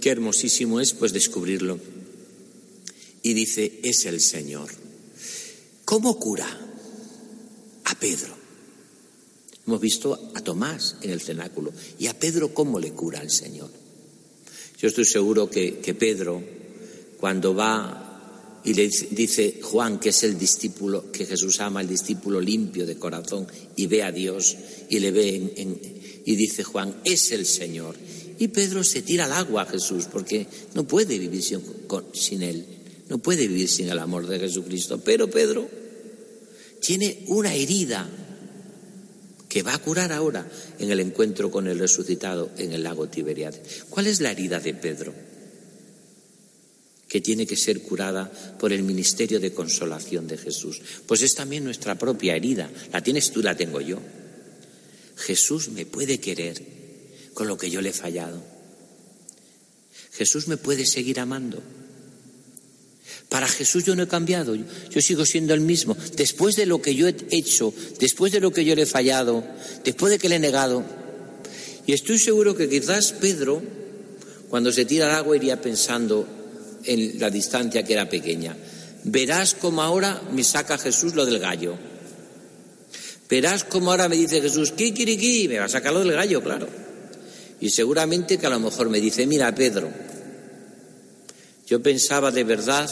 [0.00, 1.78] qué hermosísimo es pues descubrirlo.
[3.20, 4.70] Y dice, es el Señor.
[5.84, 6.48] ¿Cómo cura
[7.84, 8.41] a Pedro?
[9.66, 13.70] Hemos visto a Tomás en el cenáculo y a Pedro cómo le cura al Señor.
[14.82, 16.42] Yo estoy seguro que, Pedro,
[17.20, 22.40] cuando va y le dice Juan, que es el discípulo, que Jesús ama, el discípulo
[22.40, 23.46] limpio de corazón,
[23.76, 24.56] y ve a Dios
[24.88, 27.94] y le ve y dice Juan, es el Señor.
[28.40, 31.60] Y Pedro se tira al agua a Jesús porque no puede vivir sin,
[32.12, 32.66] sin él,
[33.08, 34.98] no puede vivir sin el amor de Jesucristo.
[34.98, 35.68] Pero Pedro
[36.80, 38.10] tiene una herida
[39.52, 43.84] que va a curar ahora en el encuentro con el resucitado en el lago Tiberiades.
[43.90, 45.12] ¿Cuál es la herida de Pedro?
[47.06, 50.80] que tiene que ser curada por el ministerio de consolación de Jesús.
[51.06, 52.70] Pues es también nuestra propia herida.
[52.90, 53.98] La tienes tú, la tengo yo.
[55.16, 56.62] Jesús me puede querer
[57.34, 58.42] con lo que yo le he fallado.
[60.12, 61.62] Jesús me puede seguir amando.
[63.32, 65.96] Para Jesús yo no he cambiado, yo sigo siendo el mismo.
[66.16, 69.42] Después de lo que yo he hecho, después de lo que yo le he fallado,
[69.82, 70.84] después de que le he negado.
[71.86, 73.62] Y estoy seguro que quizás Pedro,
[74.50, 76.28] cuando se tira al agua, iría pensando
[76.84, 78.54] en la distancia que era pequeña.
[79.04, 81.78] Verás cómo ahora me saca Jesús lo del gallo.
[83.30, 86.68] Verás cómo ahora me dice Jesús, kikiriki, me va a sacar lo del gallo, claro.
[87.62, 89.90] Y seguramente que a lo mejor me dice, mira Pedro,
[91.66, 92.90] yo pensaba de verdad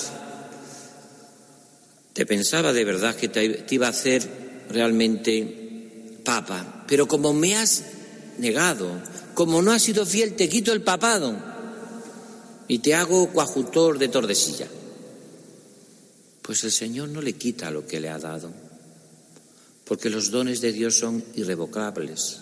[2.13, 7.85] te pensaba de verdad que te, iba a hacer realmente papa, pero como me has
[8.39, 8.91] negado,
[9.35, 11.37] como no has sido fiel, te quito el papado
[12.67, 14.69] y te hago coajutor de Tordesilla.
[16.43, 18.53] Pues el Señor no le quita lo que le ha dado,
[19.85, 22.39] porque los dones de Dios son irrevocables.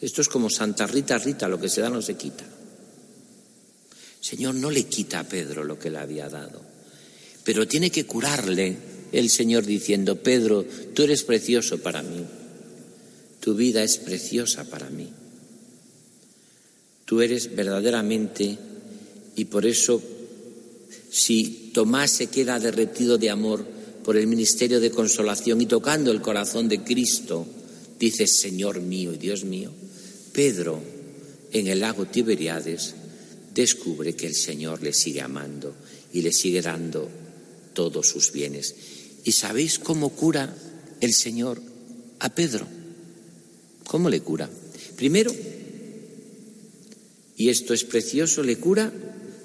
[0.00, 2.44] Esto es como Santa Rita Rita, lo que se da no se quita.
[2.44, 6.65] El Señor no le quita a Pedro lo que le había dado
[7.46, 8.76] pero tiene que curarle
[9.12, 12.24] el Señor diciendo, Pedro, tú eres precioso para mí,
[13.38, 15.08] tu vida es preciosa para mí,
[17.04, 18.58] tú eres verdaderamente,
[19.36, 20.02] y por eso
[21.08, 23.64] si Tomás se queda derretido de amor
[24.02, 27.46] por el ministerio de consolación y tocando el corazón de Cristo,
[28.00, 29.70] dice, Señor mío y Dios mío,
[30.32, 30.82] Pedro
[31.52, 32.96] en el lago Tiberiades
[33.54, 35.76] descubre que el Señor le sigue amando
[36.12, 37.08] y le sigue dando
[37.76, 38.74] todos sus bienes.
[39.22, 40.56] ¿Y sabéis cómo cura
[41.00, 41.62] el Señor
[42.18, 42.66] a Pedro?
[43.86, 44.48] ¿Cómo le cura?
[44.96, 45.32] Primero,
[47.36, 48.90] y esto es precioso, le cura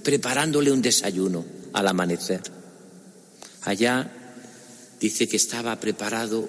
[0.03, 2.41] preparándole un desayuno al amanecer.
[3.63, 4.09] Allá
[4.99, 6.47] dice que estaba preparado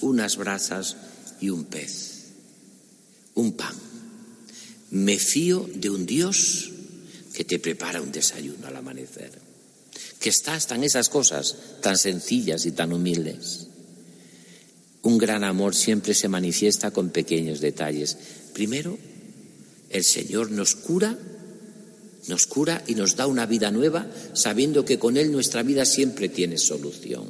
[0.00, 0.96] unas brasas
[1.40, 2.32] y un pez,
[3.34, 3.76] un pan.
[4.90, 6.70] Me fío de un Dios
[7.32, 9.41] que te prepara un desayuno al amanecer
[10.22, 13.66] que está hasta en esas cosas tan sencillas y tan humildes.
[15.02, 18.16] Un gran amor siempre se manifiesta con pequeños detalles.
[18.54, 18.96] Primero,
[19.90, 21.18] el Señor nos cura
[22.28, 26.28] Nos cura y nos da una vida nueva, sabiendo que con Él nuestra vida siempre
[26.28, 27.26] tiene solución.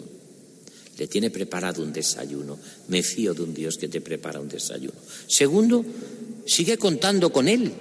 [0.98, 2.58] Le tiene preparado un desayuno.
[2.88, 4.92] Me fío de un Dios que te prepara un desayuno.
[5.26, 5.82] Segundo,
[6.44, 7.72] sigue contando con Él.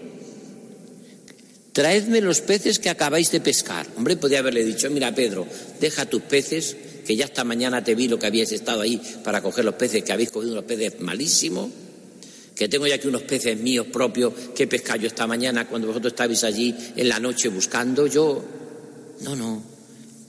[1.74, 3.88] Traedme los peces que acabáis de pescar.
[3.96, 5.48] Hombre, podía haberle dicho, mira Pedro,
[5.80, 9.42] deja tus peces, que ya esta mañana te vi lo que habías estado ahí para
[9.42, 11.70] coger los peces, que habéis cogido unos peces malísimos
[12.62, 15.88] que tengo ya aquí unos peces míos propios que he pescado yo esta mañana cuando
[15.88, 18.06] vosotros estabais allí en la noche buscando.
[18.06, 18.46] Yo,
[19.22, 19.64] no, no.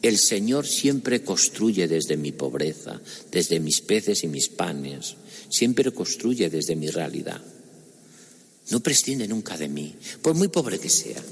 [0.01, 2.99] El Señor siempre construye desde mi pobreza,
[3.31, 5.17] desde mis peces y mis panes.
[5.51, 7.43] Siempre construye desde mi realidad.
[8.71, 11.23] No prescinde nunca de mí, por muy pobre que sea.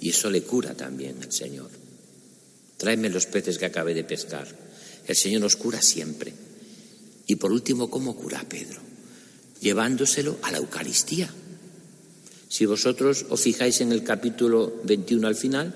[0.00, 1.70] Y eso le cura también al Señor.
[2.76, 4.46] Tráeme los peces que acabé de pescar.
[5.06, 6.32] El Señor nos cura siempre.
[7.26, 8.88] Y por último, ¿cómo cura a Pedro?
[9.60, 11.28] llevándoselo a la Eucaristía.
[12.48, 15.74] Si vosotros os fijáis en el capítulo 21 al final,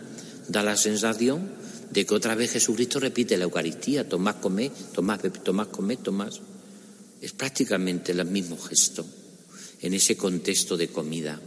[0.48, 1.50] da la sensación
[1.90, 6.40] de que otra vez Jesucristo repite la Eucaristía, Tomás come, Tomás Tomás come, Tomás.
[7.20, 9.04] Es prácticamente el mismo gesto
[9.82, 11.40] en ese contexto de comida,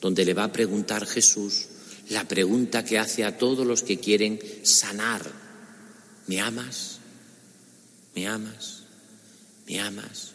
[0.00, 1.66] donde le va a preguntar Jesús
[2.10, 5.26] la pregunta que hace a todos los que quieren sanar.
[6.26, 6.98] ¿Me amas?
[8.14, 8.82] ¿Me amas?
[9.66, 10.32] ¿Me amas?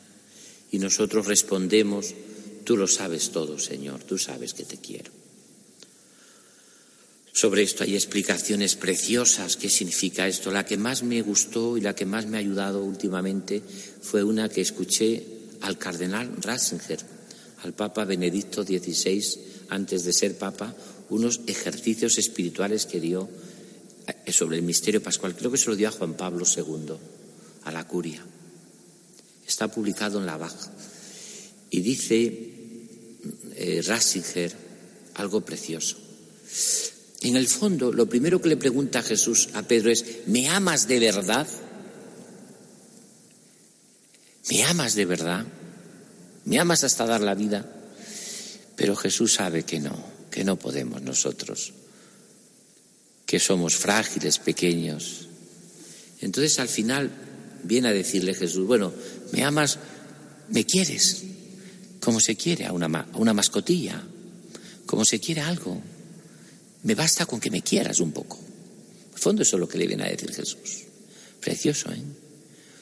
[0.72, 2.13] Y nosotros respondemos,
[2.65, 5.11] tú lo sabes todo, Señor, tú sabes que te quiero.
[7.34, 9.55] Sobre esto hay explicaciones preciosas.
[9.55, 10.51] ¿Qué significa esto?
[10.51, 13.61] La que más me gustó y la que más me ha ayudado últimamente
[14.01, 16.99] fue una que escuché al cardenal Ratzinger,
[17.64, 19.24] al Papa Benedicto XVI,
[19.70, 20.76] antes de ser Papa,
[21.09, 23.30] unos ejercicios espirituales que dio
[24.07, 25.36] eh, sobre el misterio pascual.
[25.36, 26.95] Creo que se lo dio a Juan Pablo II,
[27.64, 28.24] a la curia.
[29.47, 30.72] Está publicado en la Baja.
[31.70, 32.51] Y dice
[33.55, 34.53] eh, Ratzinger
[35.16, 35.97] algo precioso.
[37.22, 40.99] En el fondo, lo primero que le pregunta Jesús a Pedro es, ¿me amas de
[40.99, 41.47] verdad?
[44.50, 45.46] ¿Me amas de verdad?
[46.46, 47.66] ¿Me amas hasta dar la vida?
[48.76, 51.74] Pero Jesús sabe que no, que no podemos nosotros,
[53.26, 55.28] que somos frágiles, pequeños.
[56.22, 57.12] Entonces al final
[57.64, 58.92] viene a decirle Jesús, bueno,
[59.32, 59.78] me amas,
[60.50, 61.24] me quieres,
[62.00, 64.02] como se quiere a una, a una mascotilla,
[64.88, 65.80] como se quiere algo.
[66.84, 68.39] Me basta con que me quieras un poco.
[68.39, 70.86] En el fondo eso es lo que le viene a decir Jesús.
[71.39, 72.02] Precioso, ¿eh?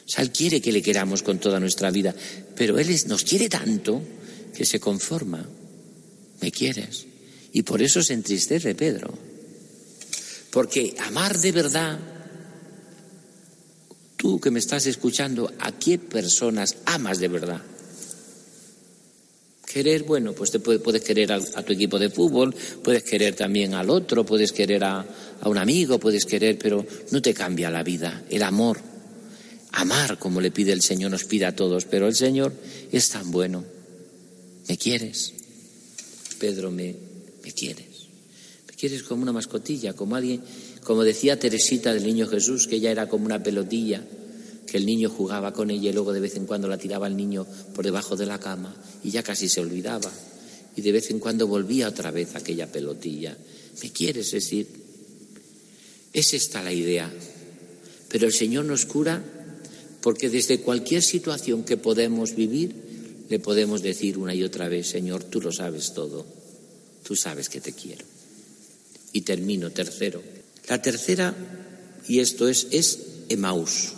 [0.10, 2.16] O sea, Él quiere que le queramos con toda nuestra vida,
[2.56, 4.02] pero Él nos quiere tanto
[4.56, 5.48] que se conforma.
[6.42, 7.06] Me quieres.
[7.54, 9.14] Y por eso se entristece Pedro.
[10.50, 12.00] Porque amar de verdad
[14.20, 17.62] Tú que me estás escuchando, ¿a qué personas amas de verdad?
[19.66, 22.54] Querer, bueno, pues te puedes querer a, tu equipo de fútbol,
[22.84, 25.06] puedes querer también al otro, puedes querer a,
[25.40, 28.26] a un amigo, puedes querer, pero no te cambia la vida.
[28.30, 28.82] El amor,
[29.72, 32.54] amar como le pide el Señor, nos pide a todos, pero el Señor
[32.92, 33.64] es tan bueno.
[34.68, 35.34] ¿Me quieres?
[36.40, 36.96] Pedro, me,
[37.44, 38.08] me quieres.
[38.68, 40.42] Me quieres como una mascotilla, como alguien
[40.84, 44.04] como decía Teresita del Niño Jesús, que ella era como una pelotilla,
[44.66, 47.18] que el niño jugaba con ella y luego de vez en cuando la tiraba el
[47.18, 47.46] niño
[47.76, 50.12] por debajo de la cama y ya casi se olvidaba.
[50.76, 53.38] Y de vez en cuando volvía otra vez aquella pelotilla.
[53.84, 54.68] ¿Me quieres decir?
[56.14, 57.12] Es esta la idea.
[58.08, 59.24] Pero el Señor nos cura
[60.02, 65.24] porque desde cualquier situación que podemos vivir, le podemos decir una y otra vez, Señor,
[65.24, 66.26] tú lo sabes todo,
[67.04, 68.06] tú sabes que te quiero.
[69.12, 70.22] Y termino, tercero,
[70.68, 71.36] la tercera,
[72.08, 73.94] y esto es, es Emaús,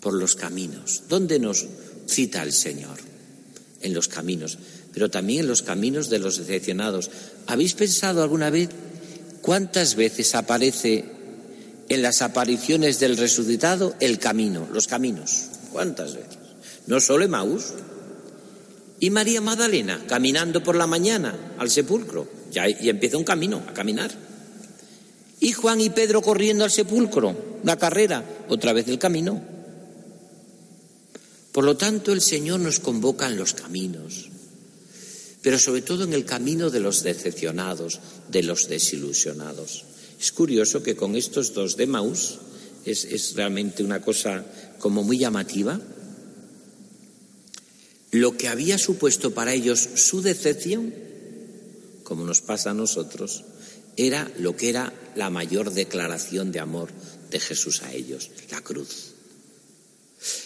[0.00, 1.02] por los caminos.
[1.08, 1.66] ¿Dónde nos
[2.06, 2.98] cita el Señor?
[3.82, 4.58] En los caminos,
[4.92, 7.10] pero también en los caminos de los decepcionados.
[7.46, 8.70] ¿Habéis pensado alguna vez
[9.40, 11.04] cuántas veces aparece
[11.90, 15.48] en las apariciones del resucitado el camino, los caminos?
[15.72, 16.38] ¿Cuántas veces?
[16.86, 17.74] No solo Emaús.
[19.00, 23.74] Y María Magdalena, caminando por la mañana al sepulcro, ya, ya empieza un camino a
[23.74, 24.10] caminar.
[25.40, 27.34] Y Juan y Pedro corriendo al sepulcro,
[27.64, 29.42] la carrera, otra vez el camino.
[31.50, 34.28] Por lo tanto, el Señor nos convoca en los caminos,
[35.42, 39.86] pero sobre todo en el camino de los decepcionados, de los desilusionados.
[40.20, 42.38] Es curioso que con estos dos de Maús
[42.84, 44.44] es, es realmente una cosa
[44.78, 45.80] como muy llamativa.
[48.10, 50.92] Lo que había supuesto para ellos su decepción,
[52.04, 53.44] como nos pasa a nosotros,
[53.96, 56.90] era lo que era la mayor declaración de amor
[57.30, 59.14] de Jesús a ellos, la cruz.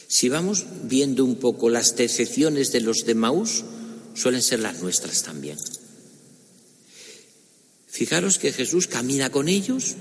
[0.07, 3.65] Si vamos viendo un poco las decepciones de los de Maús,
[4.15, 5.59] suelen ser las nuestras también.
[7.95, 9.95] Fijaros que Jesús camina con ellos.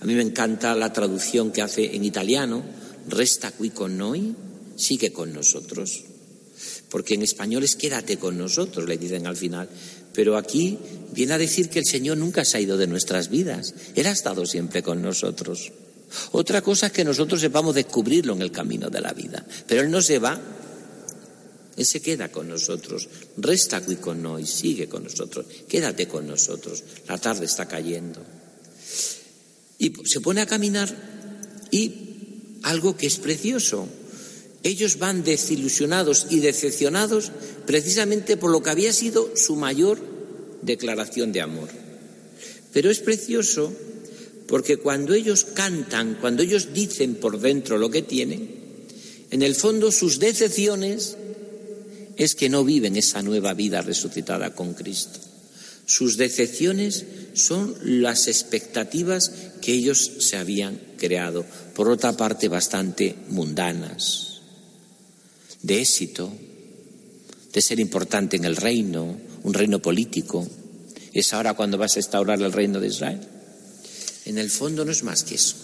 [0.00, 2.64] A mí me encanta la traducción que hace en italiano,
[3.06, 4.34] resta qui con noi,
[4.74, 6.02] sigue con nosotros.
[6.90, 9.70] Porque en español es quédate con nosotros, le dicen al final.
[10.12, 10.76] Pero aquí
[11.14, 13.74] viene a decir que el Señor nunca se ha ido de nuestras vidas.
[13.94, 15.70] Él ha estado siempre con nosotros.
[16.32, 19.46] Otra cosa es que nosotros sepamos descubrirlo en el camino de la vida.
[19.68, 20.40] Pero Él no se va.
[21.76, 23.08] Él se queda con nosotros.
[23.36, 25.46] Resta aquí con nosotros, sigue con nosotros.
[25.68, 26.82] Quédate con nosotros.
[27.08, 28.20] La tarde está cayendo.
[29.78, 30.94] Y se pone a caminar
[31.70, 31.92] y
[32.62, 33.88] algo que es precioso.
[34.62, 37.32] Ellos van desilusionados y decepcionados
[37.66, 40.00] precisamente por lo que había sido su mayor
[40.62, 41.68] declaración de amor.
[42.72, 43.72] Pero es precioso
[44.46, 48.48] porque cuando ellos cantan, cuando ellos dicen por dentro lo que tienen,
[49.30, 51.16] en el fondo sus decepciones
[52.16, 55.20] es que no viven esa nueva vida resucitada con Cristo.
[55.86, 57.04] Sus decepciones
[57.34, 61.44] son las expectativas que ellos se habían creado,
[61.74, 64.40] por otra parte bastante mundanas,
[65.62, 66.32] de éxito,
[67.52, 70.46] de ser importante en el reino, un reino político.
[71.12, 73.20] Es ahora cuando vas a instaurar el reino de Israel.
[74.24, 75.56] En el fondo no es más que eso.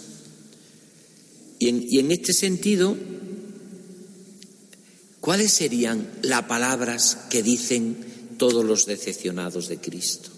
[1.59, 2.95] Y en, y en este sentido,
[5.21, 10.29] ¿cuáles serían las palabras que dicen todos los decepcionados de Cristo?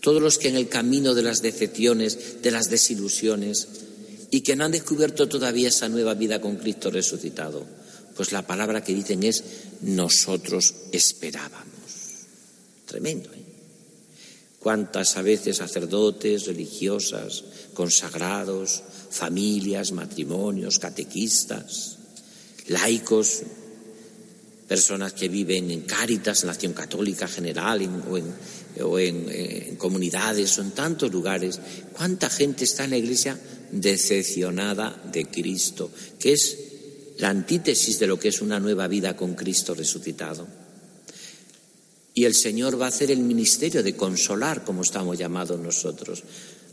[0.00, 3.66] Todos los que en el camino de las decepciones, de las desilusiones,
[4.30, 7.66] y que no han descubierto todavía esa nueva vida con Cristo resucitado,
[8.16, 9.44] pues la palabra que dicen es
[9.82, 11.66] nosotros esperábamos.
[12.86, 13.42] Tremendo, ¿eh?
[14.58, 17.44] Cuántas a veces sacerdotes, religiosas,
[17.74, 21.98] consagrados, familias, matrimonios, catequistas,
[22.68, 23.42] laicos,
[24.72, 28.24] personas que viven en Cáritas, en la acción católica general o, en,
[28.74, 31.60] en, en, comunidades o en tantos lugares.
[31.92, 33.38] ¿Cuánta gente está en la iglesia
[33.70, 35.90] decepcionada de Cristo?
[36.18, 36.56] Que es
[37.18, 40.48] la antítesis de lo que es una nueva vida con Cristo resucitado.
[42.14, 46.22] Y el Señor va a hacer el ministerio de consolar, como estamos llamados nosotros.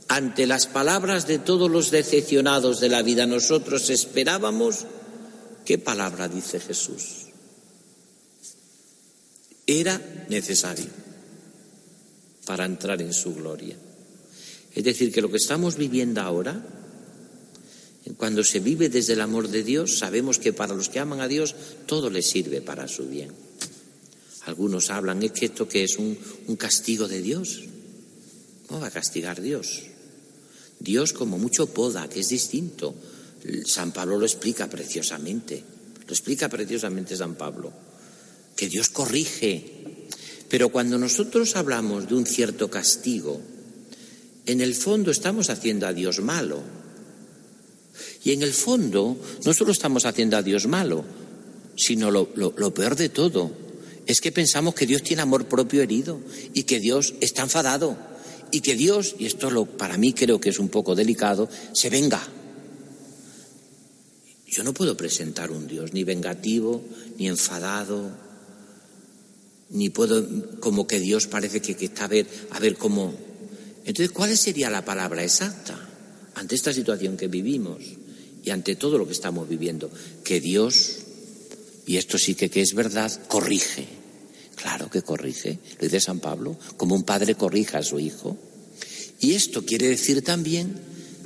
[0.08, 4.86] Ante las palabras de todos los decepcionados de la vida, nosotros esperábamos,
[5.66, 7.29] ¿qué palabra dice Jesús?
[9.70, 10.88] Era necesario
[12.48, 13.78] para entrar en su gloria.
[14.74, 16.66] Es decir, que lo que estamos viviendo ahora,
[18.18, 21.28] cuando se vive desde el amor de Dios, sabemos que para los que aman a
[21.28, 21.54] Dios
[21.86, 23.30] todo les sirve para su bien.
[24.46, 26.18] Algunos hablan, es que esto que es un,
[26.48, 27.62] un castigo de Dios.
[28.66, 29.84] ¿Cómo va a castigar Dios?
[30.80, 32.96] Dios como mucho poda, que es distinto.
[33.68, 35.64] San Pablo lo explica preciosamente.
[36.08, 37.89] Lo explica preciosamente San Pablo.
[38.60, 39.64] Que Dios corrige.
[40.50, 43.40] Pero cuando nosotros hablamos de un cierto castigo,
[44.46, 46.62] en el fondo estamos haciendo a Dios malo.
[48.26, 51.06] Y en el fondo no solo estamos haciendo a Dios malo,
[51.78, 53.50] sino lo, lo, peor de todo,
[54.06, 56.20] es que pensamos que Dios tiene amor propio herido
[56.54, 57.98] y que Dios está enfadado
[58.52, 61.90] y que Dios, y esto lo, para mí creo que es un poco delicado, se
[61.90, 62.28] venga.
[64.46, 66.84] Yo no puedo presentar un Dios ni vengativo,
[67.18, 68.28] ni enfadado,
[69.72, 73.14] ni puedo como que Dios parece que, está a ver, a ver cómo.
[73.86, 75.78] Entonces, ¿cuál sería la palabra exacta
[76.36, 77.82] ante esta situación que vivimos
[78.44, 79.90] y ante todo lo que estamos viviendo?
[80.24, 80.98] Que Dios,
[81.86, 84.00] y esto sí que, que es verdad, corrige
[84.62, 88.38] Claro que corrige, lo dice San Pablo, como un padre corrija a su hijo.
[89.22, 90.76] Y esto quiere decir también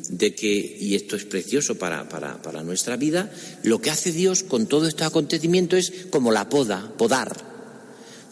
[0.10, 3.32] de que, y esto es precioso para, para, para nuestra vida,
[3.64, 7.53] lo que hace Dios con todo este acontecimiento es como la poda, podar.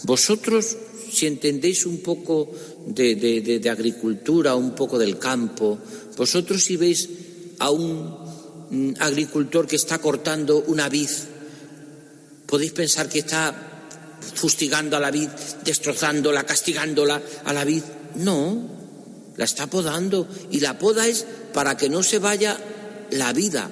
[0.04, 0.78] Vosotros,
[1.12, 2.52] si entendéis un poco
[2.88, 5.78] de, agricultura, un poco del campo,
[6.18, 7.10] vosotros si veis
[7.60, 11.10] a un agricultor que está cortando una vid,
[12.46, 13.54] podéis pensar que está
[14.34, 15.30] fustigando a la vid,
[15.64, 17.84] destrozándola, castigándola a la vid.
[18.16, 18.70] No,
[19.38, 22.58] la está podando y la poda es para que no se vaya
[23.12, 23.70] la vida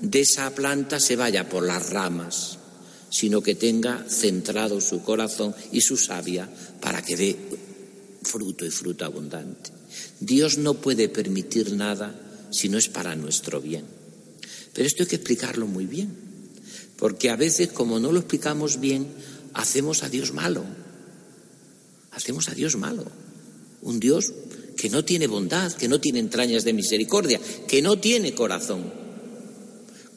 [0.00, 2.57] de esa planta, se vaya por las ramas,
[3.10, 6.48] sino que tenga centrado su corazón y su savia
[6.80, 7.36] para que dé
[8.22, 9.70] fruto y fruto abundante.
[10.20, 12.14] Dios no puede permitir nada
[12.50, 13.84] si no es para nuestro bien.
[14.72, 16.14] Pero esto hay que explicarlo muy bien,
[16.96, 19.08] porque a veces como no lo explicamos bien,
[19.54, 20.64] hacemos a Dios malo.
[22.12, 23.04] Hacemos a Dios malo.
[23.82, 24.32] Un Dios
[24.76, 29.07] que no tiene bondad, que no tiene entrañas de misericordia, que no tiene corazón.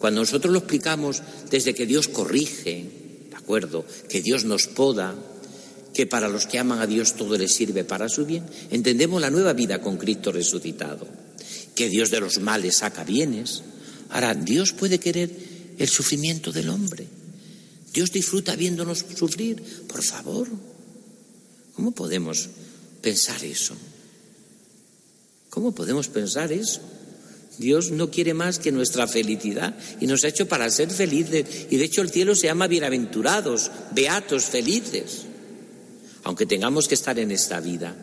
[0.01, 1.21] Cuando nosotros lo explicamos
[1.51, 2.89] desde que Dios corrige,
[3.29, 3.85] ¿de acuerdo?
[4.09, 5.13] Que Dios nos poda,
[5.93, 9.29] que para los que aman a Dios todo les sirve para su bien, entendemos la
[9.29, 11.07] nueva vida con Cristo resucitado,
[11.75, 13.61] que Dios de los males saca bienes.
[14.09, 15.29] Ahora, Dios puede querer
[15.77, 17.07] el sufrimiento del hombre.
[17.93, 19.61] Dios disfruta viéndonos sufrir.
[19.87, 20.47] Por favor,
[21.75, 22.49] ¿cómo podemos
[23.03, 23.75] pensar eso?
[25.51, 26.81] ¿Cómo podemos pensar eso?
[27.57, 31.67] Dios no quiere más que nuestra felicidad y nos ha hecho para ser felices.
[31.69, 35.23] Y de hecho el cielo se llama bienaventurados, beatos, felices.
[36.23, 37.95] Aunque tengamos que estar en esta vida.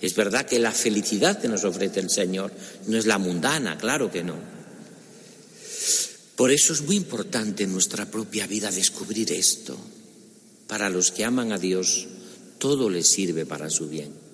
[0.00, 2.52] Es verdad que la felicidad que nos ofrece el Señor
[2.86, 4.36] no es la mundana, claro que no.
[6.36, 9.76] Por eso es muy importante en nuestra propia vida descubrir esto.
[10.66, 12.08] Para los que aman a Dios,
[12.58, 14.25] todo les sirve para su bien.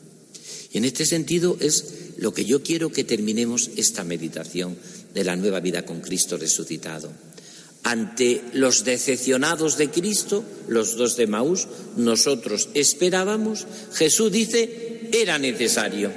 [0.73, 1.85] Y en este sentido es
[2.17, 4.77] lo que yo quiero que terminemos esta meditación
[5.13, 7.11] de la nueva vida con Cristo resucitado.
[7.85, 11.67] Ante los decepcionados de Cristo, los dos de Maús,
[11.97, 16.11] nosotros esperábamos, Jesús dice, era necesario.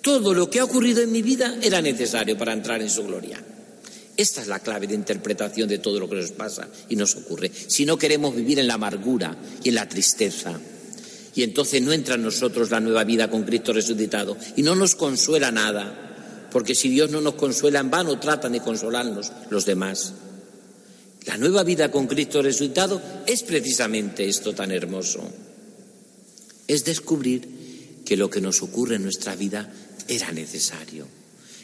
[0.00, 3.42] Todo lo que ha ocurrido en mi vida era necesario para entrar en su gloria.
[4.16, 7.50] Esta es la clave de interpretación de todo lo que nos pasa y nos ocurre.
[7.66, 10.60] Si no queremos vivir en la amargura y en la tristeza,
[11.34, 14.94] y entonces no entra en nosotros la nueva vida con Cristo resucitado y no nos
[14.94, 20.14] consuela nada, porque si Dios no nos consuela en vano, tratan de consolarnos los demás.
[21.26, 25.28] La nueva vida con Cristo resucitado es precisamente esto tan hermoso.
[26.68, 29.72] Es descubrir que lo que nos ocurre en nuestra vida
[30.06, 31.06] era necesario.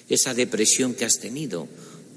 [0.09, 1.69] Esa depresión que has tenido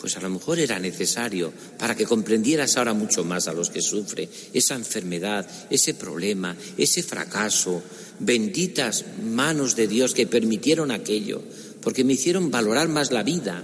[0.04, 3.82] pues a lo mejor era necesario para que comprendieras ahora mucho más a los que
[3.82, 7.82] sufren esa enfermedad, ese problema, ese fracaso.
[8.20, 11.42] Benditas manos de Dios que permitieron aquello,
[11.82, 13.64] porque me hicieron valorar más la vida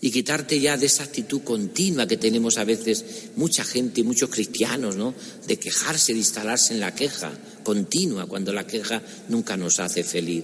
[0.00, 3.04] y quitarte ya de esa actitud continua que tenemos a veces
[3.36, 5.14] mucha gente y muchos cristianos, ¿no?
[5.46, 7.30] De quejarse, de instalarse en la queja
[7.62, 10.42] continua, cuando la queja nunca nos hace feliz.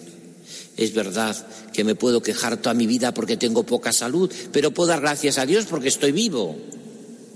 [0.77, 1.35] Es verdad
[1.73, 5.39] que me puedo quejar toda mi vida porque tengo poca salud, pero puedo dar gracias
[5.39, 6.57] a Dios porque estoy vivo.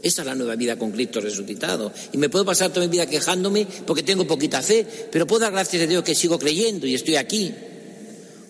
[0.02, 1.92] Esa es la nueva vida con Cristo resucitado.
[2.12, 5.52] Y me puedo pasar toda mi vida quejándome porque tengo poquita fe, pero puedo dar
[5.52, 7.54] gracias a Dios que sigo creyendo y estoy aquí.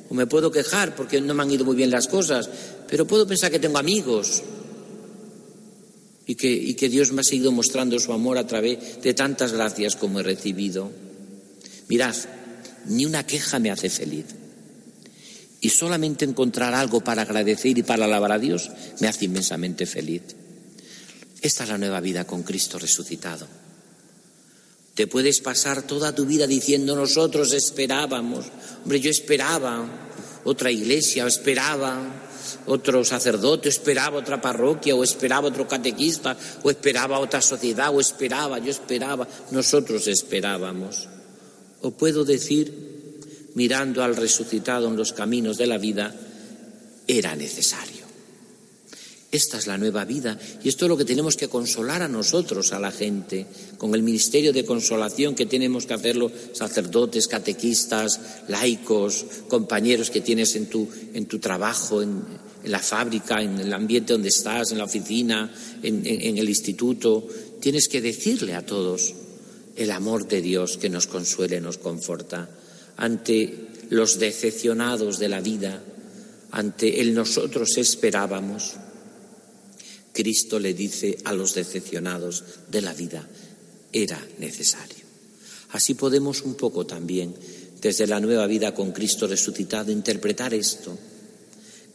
[0.09, 2.49] O me puedo quejar porque no me han ido muy bien las cosas,
[2.89, 4.43] pero puedo pensar que tengo amigos
[6.27, 9.53] y que, y que Dios me ha seguido mostrando su amor a través de tantas
[9.53, 10.91] gracias como he recibido.
[11.89, 12.17] Mirad,
[12.87, 14.40] ni una queja me hace feliz
[15.61, 20.23] y solamente encontrar algo para agradecer y para alabar a Dios me hace inmensamente feliz.
[21.43, 23.47] Esta es la nueva vida con Cristo resucitado.
[24.95, 28.47] Te puedes pasar toda tu vida diciendo nosotros esperábamos,
[28.83, 29.87] hombre, yo esperaba
[30.45, 31.99] otra iglesia, o esperaba
[32.67, 38.01] otro sacerdote, o esperaba otra parroquia, o esperaba otro catequista, o esperaba otra sociedad, o
[38.01, 41.09] esperaba, yo esperaba, nosotros esperábamos.
[41.81, 42.90] O puedo decir,
[43.55, 46.15] mirando al resucitado en los caminos de la vida,
[47.07, 48.01] era necesario.
[49.33, 52.73] Esta es la nueva vida y esto es lo que tenemos que consolar a nosotros,
[52.73, 53.47] a la gente,
[53.79, 60.57] con el ministerio de consolación que tenemos que hacerlo sacerdotes, catequistas, laicos, compañeros que tienes
[60.57, 64.85] en tu, en tu trabajo, en, la fábrica, en el ambiente donde estás, en la
[64.85, 65.51] oficina,
[65.83, 67.27] en el instituto.
[67.59, 69.15] Tienes que decirle a todos
[69.77, 72.51] el amor de Dios que nos consuele, nos conforta
[73.01, 75.83] ante los decepcionados de la vida,
[76.53, 78.75] ante el nosotros esperábamos.
[80.13, 83.27] Cristo le dice a los decepcionados de la vida,
[83.93, 85.05] era necesario.
[85.71, 87.35] Así podemos un poco también,
[87.81, 90.99] desde la nueva vida con Cristo resucitado, interpretar esto,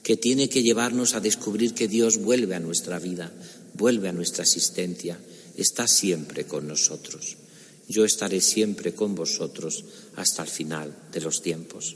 [0.01, 3.31] que tiene que llevarnos a descubrir que Dios vuelve a nuestra vida,
[3.75, 5.19] vuelve a nuestra existencia,
[5.55, 7.37] está siempre con nosotros
[7.87, 9.83] yo estaré siempre con vosotros
[10.15, 11.95] hasta el final de los tiempos.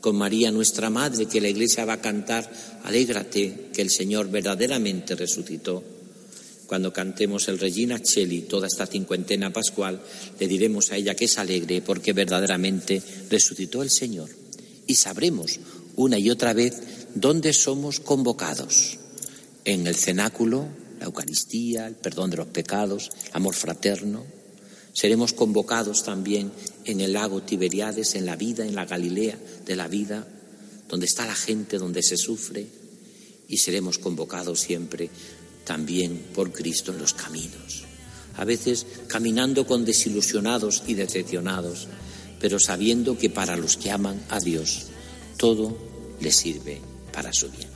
[0.00, 2.50] Con María, nuestra Madre, que la Iglesia va a cantar,
[2.84, 5.82] alégrate que el Señor verdaderamente resucitó.
[6.66, 10.00] Cuando cantemos el Regina Cheli toda esta cincuentena pascual,
[10.38, 14.30] le diremos a ella que es alegre porque verdaderamente resucitó el Señor.
[14.86, 15.58] Y sabremos
[15.96, 16.80] una y otra vez
[17.14, 18.98] dónde somos convocados.
[19.64, 20.68] En el cenáculo,
[21.00, 24.24] la Eucaristía, el perdón de los pecados, amor fraterno,
[24.92, 26.50] Seremos convocados también
[26.84, 30.26] en el lago Tiberiades, en la vida, en la Galilea de la vida,
[30.88, 32.66] donde está la gente, donde se sufre,
[33.48, 35.10] y seremos convocados siempre
[35.64, 37.84] también por Cristo en los caminos.
[38.36, 41.88] A veces caminando con desilusionados y decepcionados,
[42.40, 44.86] pero sabiendo que para los que aman a Dios
[45.36, 45.76] todo
[46.20, 46.80] les sirve
[47.12, 47.67] para su bien.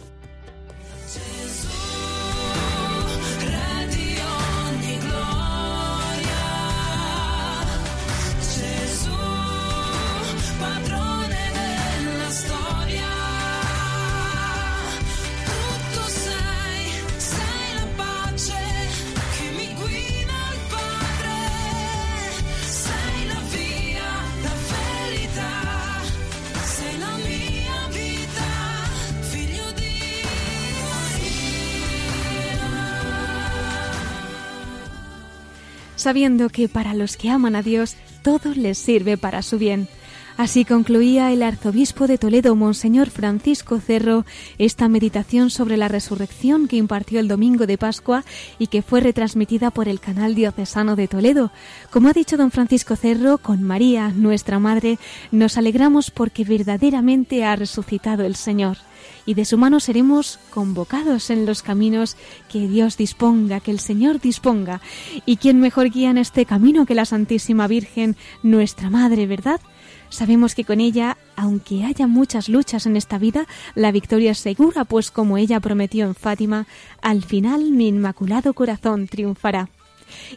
[36.03, 39.89] Sabiendo que para los que aman a Dios todo les sirve para su bien.
[40.37, 44.25] Así concluía el arzobispo de Toledo, Monseñor Francisco Cerro,
[44.59, 48.25] esta meditación sobre la resurrección que impartió el domingo de Pascua
[48.59, 51.53] y que fue retransmitida por el canal diocesano de Toledo.
[51.91, 54.99] Como ha dicho don Francisco Cerro, con María, nuestra Madre,
[55.31, 58.79] nos alegramos porque verdaderamente ha resucitado el Señor
[59.27, 62.17] y de su mano seremos convocados en los caminos
[62.51, 64.81] que Dios disponga, que el Señor disponga.
[65.27, 69.61] ¿Y quién mejor guía en este camino que la Santísima Virgen, nuestra Madre, verdad?
[70.09, 74.85] Sabemos que con ella, aunque haya muchas luchas en esta vida, la victoria es segura,
[74.85, 76.67] pues como ella prometió en Fátima,
[77.01, 79.71] al final mi inmaculado corazón triunfará.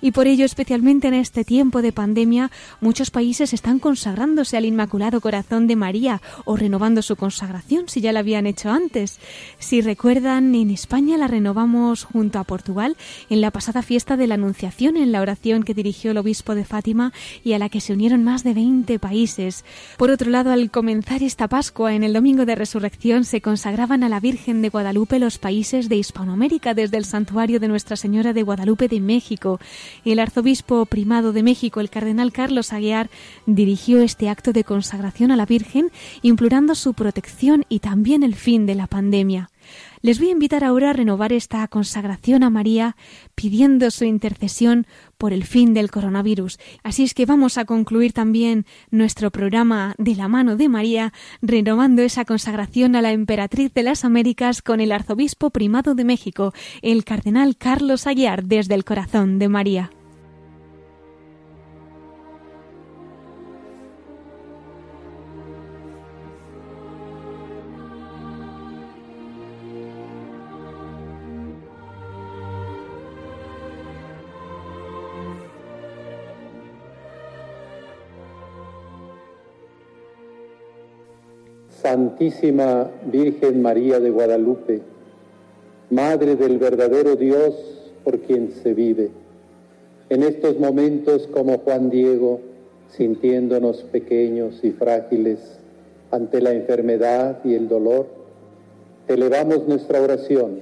[0.02, 2.52] Y por ello, especialmente en este tiempo de pandemia,
[2.82, 8.12] muchos países están consagrándose al Inmaculado Corazón de María o renovando su consagración si ya
[8.12, 9.20] la habían hecho antes.
[9.60, 12.98] Si recuerdan, en España la renovamos junto a Portugal
[13.30, 16.66] en la pasada fiesta de la Anunciación en la oración que dirigió el obispo de
[16.66, 17.14] Fátima
[17.44, 19.66] y a la que se unieron más de 20 países.
[19.98, 24.10] Por otro lado, al comenzar esta Pascua en el domingo de resurrección se consagraban a
[24.10, 28.44] la Virgen de Guadalupe los países de Hispanoamérica desde el santuario de Nuestra Señora de
[28.44, 29.60] Guadalupe de México,
[30.04, 33.10] el arzobispo primado de México, el cardenal Carlos Aguiar,
[33.46, 35.92] dirigió este acto de consagración a la Virgen,
[36.22, 39.50] implorando su protección y también el fin de la pandemia.
[40.02, 42.96] Les voy a invitar ahora a renovar esta consagración a María
[43.36, 44.88] pidiendo su intercesión
[45.18, 46.60] por el fin del coronavirus.
[46.84, 52.02] Así es que vamos a concluir también nuestro programa de la mano de María, renovando
[52.02, 57.04] esa consagración a la emperatriz de las Américas con el arzobispo primado de México, el
[57.04, 59.95] cardenal Carlos Aguiar, desde el corazón de María.
[81.96, 84.82] Santísima Virgen María de Guadalupe,
[85.90, 87.56] Madre del verdadero Dios
[88.04, 89.12] por quien se vive.
[90.10, 92.42] En estos momentos como Juan Diego,
[92.90, 95.40] sintiéndonos pequeños y frágiles
[96.12, 98.08] ante la enfermedad y el dolor,
[99.08, 100.60] te elevamos nuestra oración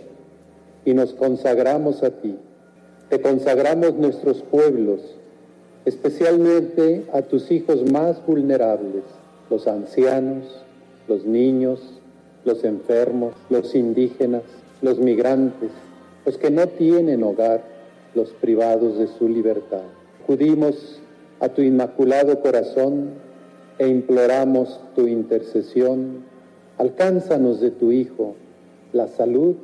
[0.86, 2.38] y nos consagramos a ti.
[3.10, 5.02] Te consagramos nuestros pueblos,
[5.84, 9.02] especialmente a tus hijos más vulnerables,
[9.50, 10.63] los ancianos,
[11.08, 11.80] los niños,
[12.46, 14.44] los enfermos, los indígenas,
[14.82, 15.72] los migrantes,
[16.26, 17.64] los que no tienen hogar,
[18.16, 19.84] los privados de su libertad.
[20.24, 21.00] Acudimos
[21.40, 23.10] a tu inmaculado corazón
[23.78, 26.24] e imploramos tu intercesión.
[26.78, 28.36] Alcánzanos de tu Hijo
[28.94, 29.56] la salud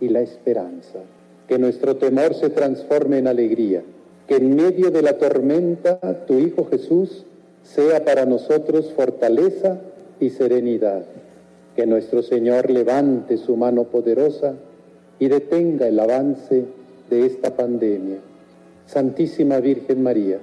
[0.00, 1.00] y la esperanza.
[1.48, 3.82] Que nuestro temor se transforme en alegría.
[4.26, 7.24] Que en medio de la tormenta tu Hijo Jesús
[7.62, 9.80] sea para nosotros fortaleza
[10.20, 11.04] y serenidad.
[11.76, 14.54] Que nuestro Señor levante su mano poderosa
[15.18, 16.64] y detenga el avance
[17.10, 18.18] de esta pandemia.
[18.86, 20.38] Santísima Virgen María,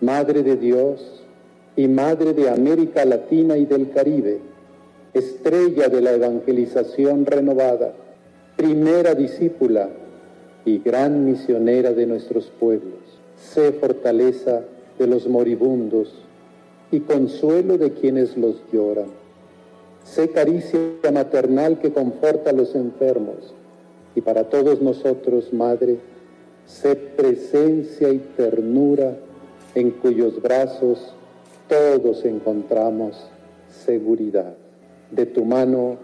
[0.00, 1.24] Madre de Dios
[1.76, 4.40] y Madre de América Latina y del Caribe,
[5.12, 7.92] estrella de la evangelización renovada,
[8.56, 9.88] primera discípula
[10.64, 12.98] y gran misionera de nuestros pueblos.
[13.36, 14.62] Sé fortaleza
[14.98, 16.23] de los moribundos
[16.90, 19.06] y consuelo de quienes los lloran.
[20.04, 20.80] Sé caricia
[21.12, 23.54] maternal que conforta a los enfermos
[24.14, 25.98] y para todos nosotros, Madre,
[26.66, 29.16] sé presencia y ternura
[29.74, 31.14] en cuyos brazos
[31.68, 33.28] todos encontramos
[33.68, 34.54] seguridad.
[35.10, 35.96] De tu mano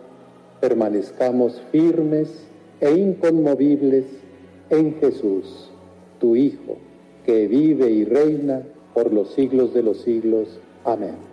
[0.61, 2.29] permanezcamos firmes
[2.81, 4.05] e inconmovibles
[4.71, 5.71] en Jesús,
[6.19, 6.79] tu Hijo,
[7.25, 8.63] que vive y reina
[8.95, 10.49] por los siglos de los siglos.
[10.85, 11.30] 아멘.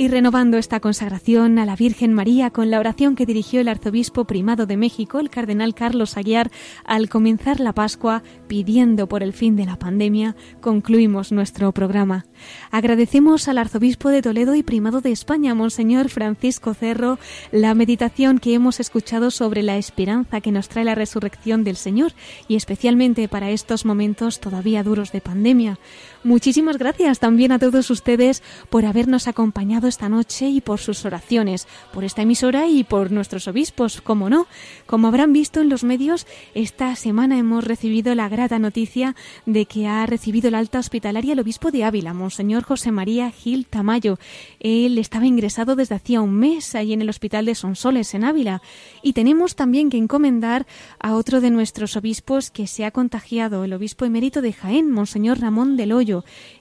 [0.00, 4.24] Y renovando esta consagración a la Virgen María con la oración que dirigió el arzobispo
[4.24, 6.50] primado de México, el cardenal Carlos Aguiar,
[6.86, 12.24] al comenzar la Pascua pidiendo por el fin de la pandemia, concluimos nuestro programa.
[12.70, 17.18] Agradecemos al arzobispo de Toledo y primado de España, Monseñor Francisco Cerro,
[17.52, 22.12] la meditación que hemos escuchado sobre la esperanza que nos trae la resurrección del Señor
[22.48, 25.78] y especialmente para estos momentos todavía duros de pandemia.
[26.22, 31.66] Muchísimas gracias también a todos ustedes por habernos acompañado esta noche y por sus oraciones,
[31.92, 34.46] por esta emisora y por nuestros obispos, como no.
[34.86, 39.16] Como habrán visto en los medios, esta semana hemos recibido la grata noticia
[39.46, 43.66] de que ha recibido la alta hospitalaria el obispo de Ávila, Monseñor José María Gil
[43.66, 44.18] Tamayo.
[44.58, 48.60] Él estaba ingresado desde hacía un mes allí en el hospital de Sonsoles, en Ávila.
[49.02, 50.66] Y tenemos también que encomendar
[50.98, 55.40] a otro de nuestros obispos que se ha contagiado, el obispo emérito de Jaén, Monseñor
[55.40, 55.90] Ramón del.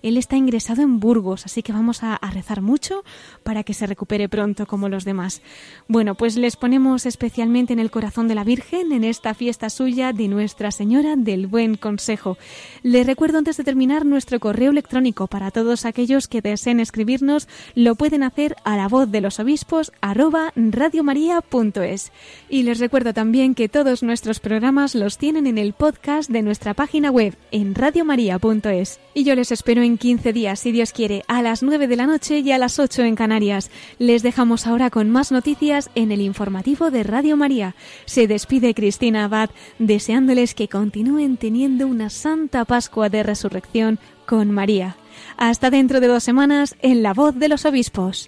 [0.01, 3.03] Él está ingresado en Burgos, así que vamos a, rezar mucho
[3.43, 5.41] para que se recupere pronto como los demás.
[5.87, 10.13] Bueno, pues les ponemos especialmente en el corazón de la Virgen en esta fiesta suya
[10.13, 12.37] de Nuestra Señora del Buen Consejo.
[12.83, 17.95] Les recuerdo antes de terminar nuestro correo electrónico para todos aquellos que deseen escribirnos, lo
[17.95, 22.11] pueden hacer a la voz de los obispos arroba radiomaria.es.
[22.49, 26.73] Y les recuerdo también que todos nuestros programas los tienen en el podcast de nuestra
[26.73, 28.99] página web en radiomaria.es.
[29.13, 32.07] Y yo les espero en 15 días, si Dios quiere, a las 9 de la
[32.07, 33.71] noche y a las 8 en Canarias.
[33.97, 37.73] Les dejamos ahora con más noticias en el informativo de Radio María.
[38.03, 44.97] Se despide Cristina Abad deseándoles que continúen teniendo una santa Pascua de Resurrección con María.
[45.37, 48.27] Hasta dentro de dos semanas en La Voz de los Obispos.